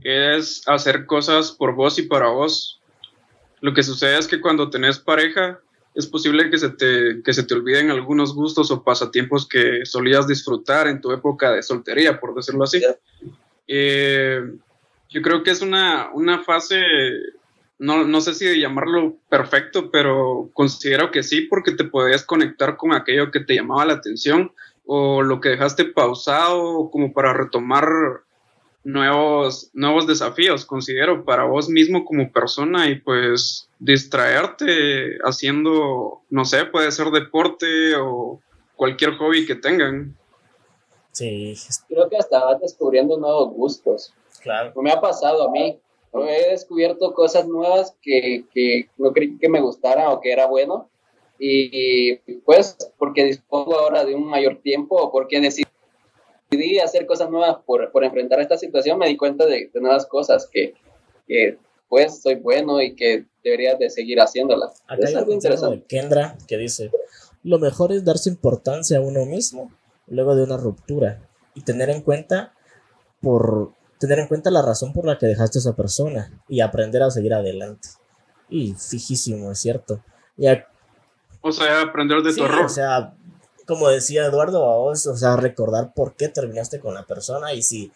[0.03, 2.77] es hacer cosas por vos y para vos.
[3.61, 5.61] Lo que sucede es que cuando tenés pareja,
[5.95, 10.29] es posible que se te, que se te olviden algunos gustos o pasatiempos que solías
[10.29, 12.81] disfrutar en tu época de soltería, por decirlo así.
[13.67, 14.41] Eh,
[15.09, 16.83] yo creo que es una, una fase
[17.79, 22.93] no, no sé si llamarlo perfecto, pero considero que sí, porque te podías conectar con
[22.93, 24.53] aquello que te llamaba la atención
[24.85, 27.87] o lo que dejaste pausado como para retomar
[28.85, 36.65] nuevos, nuevos desafíos, considero, para vos mismo como persona y pues distraerte haciendo, no sé,
[36.67, 38.41] puede ser deporte o
[38.77, 40.17] cualquier hobby que tengan.
[41.13, 41.55] Sí.
[41.89, 44.15] Creo que hasta vas descubriendo nuevos gustos.
[44.41, 44.73] Claro.
[44.83, 45.81] Me ha pasado a mí
[46.15, 50.89] he descubierto cosas nuevas que, que no creí que me gustara o que era bueno.
[51.41, 55.68] Y, pues, porque dispongo ahora de un mayor tiempo o porque decidí
[56.83, 60.75] hacer cosas nuevas por, por enfrentar esta situación, me di cuenta de, nuevas cosas que,
[61.27, 64.83] que, pues soy bueno y que debería de seguir haciéndolas.
[64.87, 65.77] Acá es algo interesante.
[65.77, 66.91] De Kendra que dice,
[67.43, 69.73] lo mejor es darse importancia a uno mismo
[70.07, 71.23] luego de una ruptura
[71.55, 72.55] y tener en cuenta
[73.21, 77.03] por tener en cuenta la razón por la que dejaste a esa persona y aprender
[77.03, 77.89] a seguir adelante.
[78.49, 80.03] Y fijísimo, es cierto.
[81.41, 82.65] o sea, aprender de tu error.
[82.65, 83.15] O sea,
[83.69, 87.93] como decía Eduardo, vos, o sea, recordar por qué terminaste con la persona y si...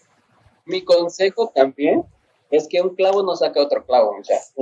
[0.66, 2.04] Mi consejo también
[2.50, 4.52] es que un clavo no saca otro clavo, muchachos.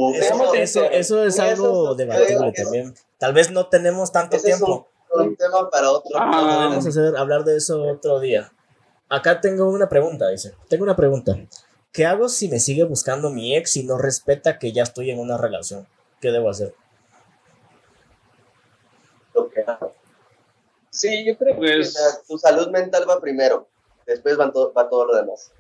[0.55, 2.95] Eso, eso, es algo debatible también.
[3.19, 4.87] Tal vez no tenemos tanto tiempo.
[5.13, 6.17] un, tema para otro.
[6.17, 6.69] Ah.
[6.69, 8.53] Podemos hacer, hablar de eso otro día.
[9.09, 10.55] Acá tengo una pregunta, dice.
[10.69, 11.37] Tengo una pregunta.
[11.93, 15.19] ¿Qué hago si me sigue buscando mi ex y no respeta que ya estoy en
[15.19, 15.89] una relación?
[16.21, 16.73] ¿Qué debo hacer?
[21.01, 23.67] Sí, yo creo que pues, tu salud mental va primero,
[24.07, 25.51] después va todo, va todo lo demás.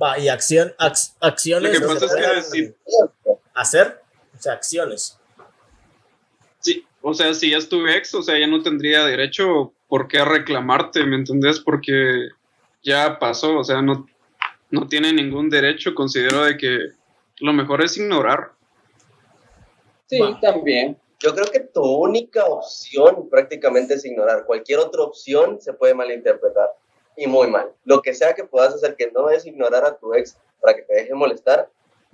[0.00, 0.74] Va, y acción,
[1.20, 1.80] acciones.
[1.80, 2.04] Lo que pasa
[2.36, 2.74] es que
[3.54, 4.02] hacer,
[4.36, 5.18] o sea, acciones.
[6.58, 10.06] Sí, o sea, si ya es tu ex, o sea, ya no tendría derecho por
[10.06, 11.60] qué reclamarte, ¿me entendés?
[11.60, 12.28] Porque
[12.82, 14.06] ya pasó, o sea, no,
[14.70, 16.78] no tiene ningún derecho, considero de que
[17.38, 18.52] lo mejor es ignorar.
[20.08, 20.98] Sí, también.
[21.20, 24.44] Yo creo que tu única opción prácticamente es ignorar.
[24.46, 26.70] Cualquier otra opción se puede malinterpretar
[27.16, 27.72] y muy mal.
[27.84, 30.82] Lo que sea que puedas hacer que no es ignorar a tu ex para que
[30.82, 31.68] te deje molestar,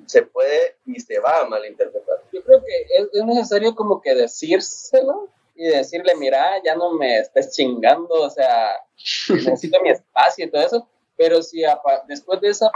[0.06, 2.22] se puede y se va a malinterpretar.
[2.32, 7.18] Yo creo que es, es necesario como que decírselo y decirle, mira, ya no me
[7.18, 8.82] estés chingando, o sea,
[9.28, 11.62] necesito mi espacio y todo eso, Pero si
[12.08, 12.70] después de, esa,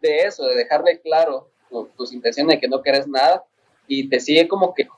[0.00, 1.48] de eso, de dejarle claro
[1.96, 3.44] tus intenciones de que no querés nada
[3.86, 4.88] y te sigue como que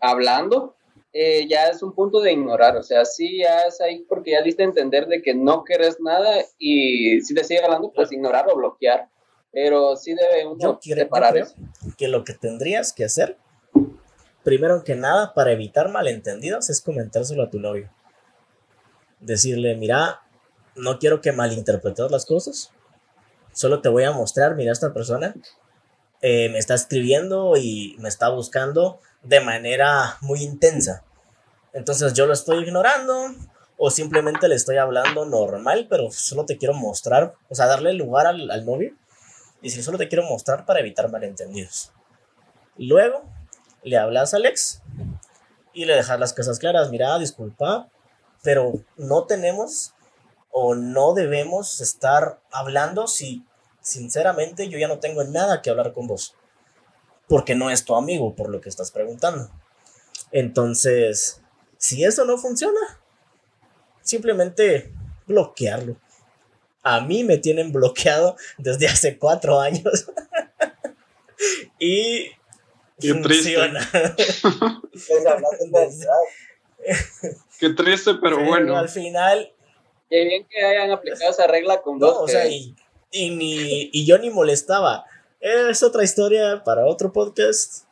[0.00, 0.76] hablando,
[1.12, 4.42] eh, ya es un punto de ignorar, o sea, sí ya es ahí porque ya
[4.42, 8.46] diste a entender de que no querés nada y si te sigue hablando, pues ignorar
[8.48, 9.08] o bloquear,
[9.52, 11.34] pero sí debe uno yo quiero, separar
[11.98, 13.36] que lo que tendrías que hacer,
[14.44, 17.90] primero que nada, para evitar malentendidos, es comentárselo a tu novio.
[19.18, 20.20] Decirle, mira,
[20.76, 22.72] no quiero que malinterpretes las cosas,
[23.52, 25.34] solo te voy a mostrar, mira, esta persona
[26.22, 31.04] eh, me está escribiendo y me está buscando de manera muy intensa.
[31.72, 33.34] Entonces yo lo estoy ignorando
[33.76, 38.26] o simplemente le estoy hablando normal, pero solo te quiero mostrar, o sea, darle lugar
[38.26, 38.94] al, al novio
[39.62, 41.92] y si solo te quiero mostrar para evitar malentendidos.
[42.76, 43.24] Luego
[43.82, 44.82] le hablas a Alex
[45.72, 46.90] y le dejas las cosas claras.
[46.90, 47.88] Mira, disculpa,
[48.42, 49.94] pero no tenemos
[50.50, 53.44] o no debemos estar hablando si
[53.80, 56.34] sinceramente yo ya no tengo nada que hablar con vos
[57.30, 59.48] porque no es tu amigo, por lo que estás preguntando.
[60.32, 61.40] Entonces,
[61.78, 62.80] si eso no funciona,
[64.02, 64.92] simplemente
[65.28, 65.96] bloquearlo.
[66.82, 70.10] A mí me tienen bloqueado desde hace cuatro años.
[71.78, 72.30] y
[72.98, 73.88] Qué funciona.
[77.60, 78.76] Qué triste, pero, bueno.
[78.76, 79.52] Al final.
[80.08, 82.16] Qué bien que hayan aplicado esa regla con dos.
[82.18, 82.74] o sea, y,
[83.12, 85.06] y yo ni molestaba
[85.40, 87.84] es otra historia para otro podcast,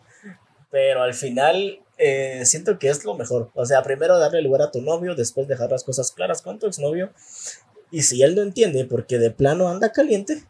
[0.70, 3.50] pero al final eh, siento que es lo mejor.
[3.54, 6.66] O sea, primero darle lugar a tu novio, después dejar las cosas claras con tu
[6.66, 7.10] exnovio.
[7.90, 10.44] Y si él no entiende porque de plano anda caliente,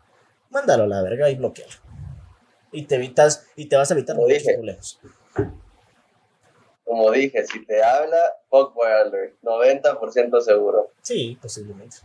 [0.50, 1.72] mándalo a la verga y bloquealo.
[2.72, 5.00] Y te evitas, y te vas a evitar muchos problemas.
[6.84, 8.18] Como dije, si te habla,
[8.50, 10.90] fuck alert, 90% seguro.
[11.02, 11.98] Sí, posiblemente.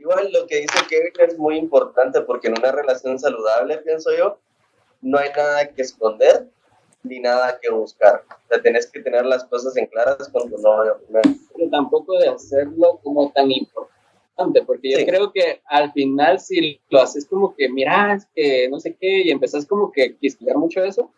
[0.00, 4.38] Igual lo que dice Kevin es muy importante porque en una relación saludable, pienso yo,
[5.02, 6.48] no hay nada que esconder
[7.02, 8.24] ni nada que buscar.
[8.30, 11.38] O sea, tenés que tener las cosas en claras con tu novio primero.
[11.54, 17.02] Pero tampoco de hacerlo como tan importante, porque yo creo que al final si lo
[17.02, 21.10] haces como que, mira, que no sé qué, y empezás como que quisquillar mucho eso,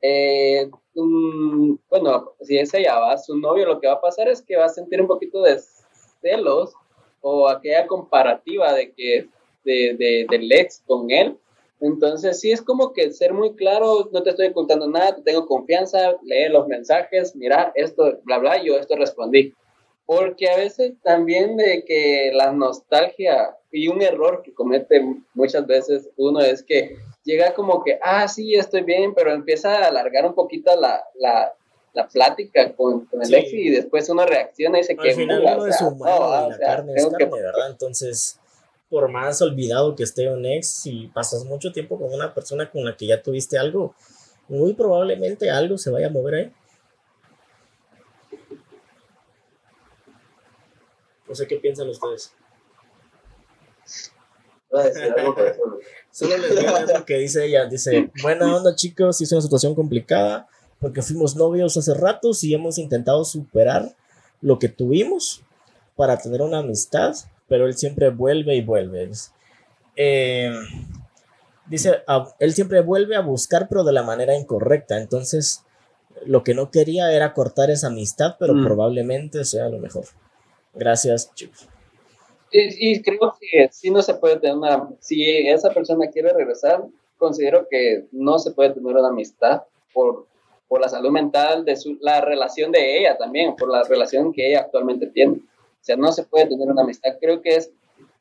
[0.00, 4.56] eh, bueno, si ese ya va, su novio, lo que va a pasar es que
[4.56, 5.58] va a sentir un poquito de
[6.20, 6.72] celos
[7.20, 9.28] o aquella comparativa de que
[9.64, 11.36] de, de, del ex con él.
[11.80, 15.46] Entonces, sí es como que ser muy claro, no te estoy ocultando nada, te tengo
[15.46, 19.54] confianza, lee los mensajes, mira, esto, bla, bla, yo esto respondí.
[20.04, 25.04] Porque a veces también de que la nostalgia y un error que comete
[25.34, 29.88] muchas veces uno es que llega como que, ah, sí, estoy bien, pero empieza a
[29.88, 31.52] alargar un poquito la, la,
[31.92, 35.10] la plática con, con el ex y después uno reacciona y se queda.
[35.10, 37.70] Al final uno es humano y la carne es carne, ¿verdad?
[37.70, 38.38] Entonces,
[38.88, 42.84] por más olvidado que esté un ex, si pasas mucho tiempo con una persona con
[42.84, 43.94] la que ya tuviste algo,
[44.48, 46.52] muy probablemente algo se vaya a mover ahí.
[51.28, 52.32] No sé qué piensan ustedes.
[56.10, 57.66] Solo les digo lo que dice ella.
[57.66, 60.48] Dice, buena onda chicos, es una situación complicada
[60.80, 63.94] porque fuimos novios hace ratos y hemos intentado superar
[64.40, 65.42] lo que tuvimos
[65.96, 67.14] para tener una amistad,
[67.48, 69.10] pero él siempre vuelve y vuelve.
[69.96, 70.52] Eh,
[71.66, 72.02] dice,
[72.38, 74.98] él siempre vuelve a buscar, pero de la manera incorrecta.
[74.98, 75.64] Entonces,
[76.24, 78.64] lo que no quería era cortar esa amistad, pero mm.
[78.64, 80.04] probablemente sea lo mejor.
[80.74, 81.68] Gracias, chicos.
[82.50, 86.82] Y, creo que si no se puede tener una, si esa persona quiere regresar,
[87.18, 89.62] considero que no se puede tener una amistad
[89.92, 90.26] por
[90.68, 94.48] por la salud mental de su, la relación de ella también, por la relación que
[94.48, 95.32] ella actualmente tiene.
[95.34, 97.16] O sea, no se puede tener una amistad.
[97.20, 97.72] Creo que es,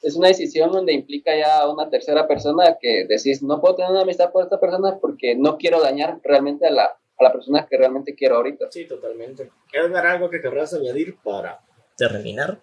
[0.01, 3.91] es una decisión donde implica ya a una tercera persona que decís, no puedo tener
[3.91, 7.67] una amistad por esta persona porque no quiero dañar realmente a la, a la persona
[7.69, 8.71] que realmente quiero ahorita.
[8.71, 9.51] Sí, totalmente.
[9.73, 11.59] Edgar, algo que querrás añadir para
[11.97, 12.61] terminar?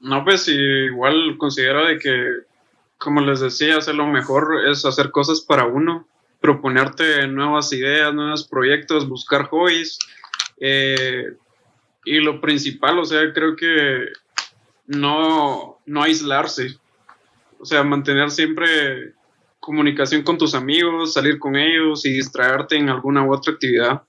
[0.00, 2.28] No, pues igual considero de que
[3.04, 6.08] como les decía, hacer lo mejor es hacer cosas para uno,
[6.40, 9.98] proponerte nuevas ideas, nuevos proyectos, buscar hobbies.
[10.58, 11.36] Eh,
[12.06, 14.06] y lo principal, o sea, creo que
[14.86, 16.78] no, no aislarse.
[17.60, 19.12] O sea, mantener siempre
[19.60, 24.02] comunicación con tus amigos, salir con ellos y distraerte en alguna u otra actividad.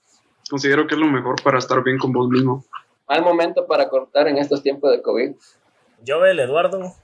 [0.48, 2.64] Considero que es lo mejor para estar bien con vos mismo.
[3.08, 5.32] Mal momento para cortar en estos tiempos de COVID.
[6.02, 6.94] Yo, el Eduardo,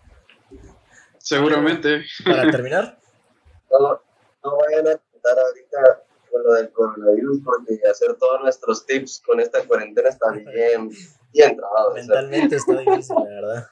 [1.22, 2.04] Seguramente.
[2.24, 2.98] Para terminar.
[3.72, 3.98] No,
[4.44, 9.40] no vayan a intentar ahorita con lo del coronavirus porque hacer todos nuestros tips con
[9.40, 10.90] esta cuarentena está bien,
[11.32, 11.94] bien trabado.
[11.94, 13.66] Mentalmente está difícil, la verdad.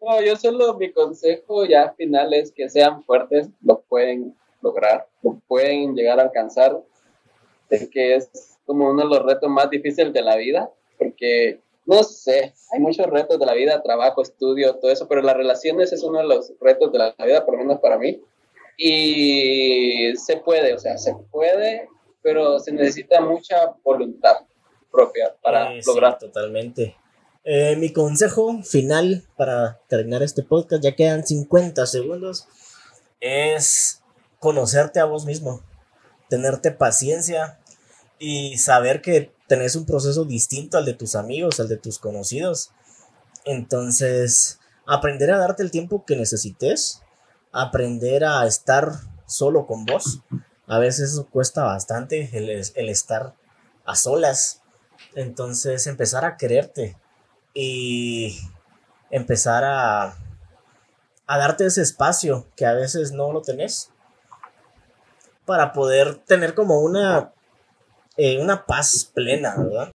[0.00, 5.40] No, yo solo mi consejo ya final es que sean fuertes, lo pueden lograr, lo
[5.48, 6.80] pueden llegar a alcanzar,
[7.68, 12.02] de que es como uno de los retos más difíciles de la vida, porque no
[12.02, 16.02] sé, hay muchos retos de la vida, trabajo, estudio, todo eso, pero las relaciones es
[16.02, 18.20] uno de los retos de la vida, por lo menos para mí.
[18.76, 21.88] Y se puede, o sea, se puede,
[22.22, 24.36] pero se necesita mucha voluntad
[24.90, 26.18] propia para eh, lograr.
[26.18, 26.96] totalmente.
[27.44, 32.46] Eh, mi consejo final para terminar este podcast, ya quedan 50 segundos,
[33.20, 34.02] es
[34.38, 35.62] conocerte a vos mismo,
[36.28, 37.58] tenerte paciencia
[38.18, 42.70] y saber que tenés un proceso distinto al de tus amigos, al de tus conocidos.
[43.44, 47.02] Entonces, aprender a darte el tiempo que necesites,
[47.50, 48.92] aprender a estar
[49.26, 50.20] solo con vos.
[50.68, 53.34] A veces eso cuesta bastante, el, el estar
[53.84, 54.62] a solas.
[55.16, 56.96] Entonces, empezar a quererte,
[57.52, 58.38] y
[59.10, 60.14] empezar a,
[61.26, 63.90] a darte ese espacio que a veces no lo tenés
[65.44, 67.32] para poder tener como una,
[68.40, 69.88] una paz plena, ¿verdad?